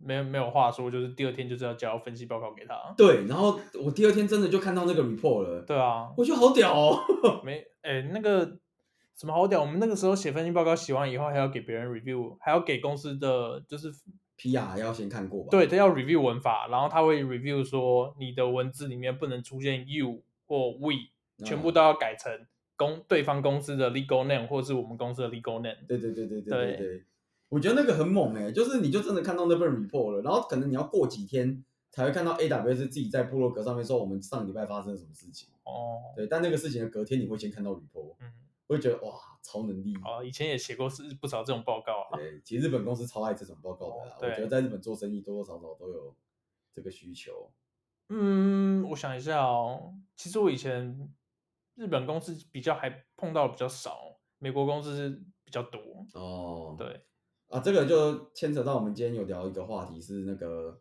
[0.01, 2.75] 没有没有话说，就是第二天就是要交分析报告给他。
[2.97, 5.61] 对，然后我第二天真的就看到那个 report 了。
[5.61, 6.99] 对啊，我觉得好屌哦。
[7.43, 8.57] 没，哎，那个
[9.15, 9.59] 什么好屌？
[9.59, 13.91] 我们那个时候写分析报告，写完以后还要给别人 review，还要给公司的就是
[14.37, 15.49] PR 要先看过吧？
[15.51, 20.93] 对，他要 review 文法，然后他会 review 说你的文字里面不能出现 you 或 we，
[21.43, 22.31] 全部都要改成
[22.77, 25.75] 公对方公司的 legal name 或是我们公司的 legal name。
[25.85, 27.03] 对对对对对对对。
[27.49, 35.49] 我觉得那个很猛哎、欸，就是你就真的看到那份 report 了，然后可能你要过几天才会看到 AWS 自己在部落格上面说我们上礼拜发生了什么事情。
[35.63, 38.31] 哦，对，但那个事情的隔天你会先看到 report，嗯，
[38.67, 39.95] 会觉得哇超能力。
[40.03, 46.15] 哦，以前也写过是不少这种报告啊，对，其实日本公司超爱这种报告的啦，哦、我觉得在日本做生意多多少少都有
[46.73, 47.51] 这个需求。
[48.09, 51.11] 嗯，我想一下哦，其实我以前
[51.75, 55.79] 日本公司比较还碰到比较少，美国公司比较多
[56.13, 57.01] 哦，对。
[57.49, 60.79] 啊，这个就牵扯到我们今天有聊一个话题，是那个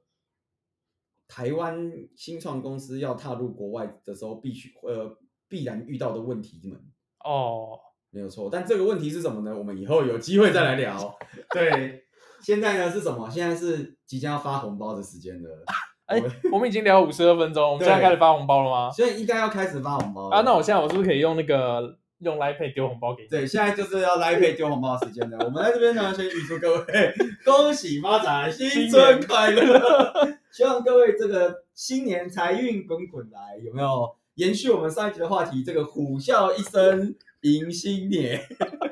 [1.27, 5.17] 台湾新创公司要踏入国外的时候必须呃
[5.49, 6.79] 必然遇到的问题们。
[7.25, 7.79] 哦，
[8.11, 9.57] 没有错，但这个问题是什么呢？
[9.57, 11.17] 我们以后有机会再来聊。
[11.51, 12.05] 对，
[12.43, 13.31] 现在呢是什么？
[13.31, 15.65] 现在是即将要发红包的时间了。
[16.05, 18.91] 哎，我们已经聊五十二分钟，我们现在开始发红包了吗？
[18.93, 20.37] 所以应该要开始发红包了。
[20.37, 21.99] 啊，那我现在我是不是可以用那个？
[22.21, 23.29] 用 Line Pay 丢红包给你。
[23.29, 25.39] 对，现在就是要 Line Pay 丢红包的时间了。
[25.47, 27.15] 我们在这边呢，先预祝各位
[27.45, 29.81] 恭喜发财，新春快乐！
[30.51, 34.17] 希望各位这个新年财运滚滚来，有没有？
[34.35, 38.41] 延续我们上一集的话题，这个虎啸一声迎新年。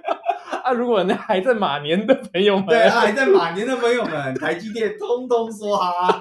[0.65, 6.21] 啊，如果呢还在马年的朋友们，对，啊、还在马年的朋友们，台积电通通说哈。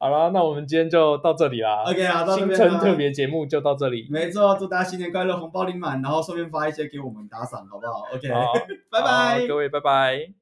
[0.00, 1.84] 好了，那我们今天就到这里啦。
[1.86, 4.08] OK 啊，新春特别节目就到这里。
[4.10, 8.54] 没错，祝大家新年快乐，红包领满，然后顺便发一些给我们打赏，好不好？OK，好，
[8.90, 10.39] 拜拜，各位，拜拜。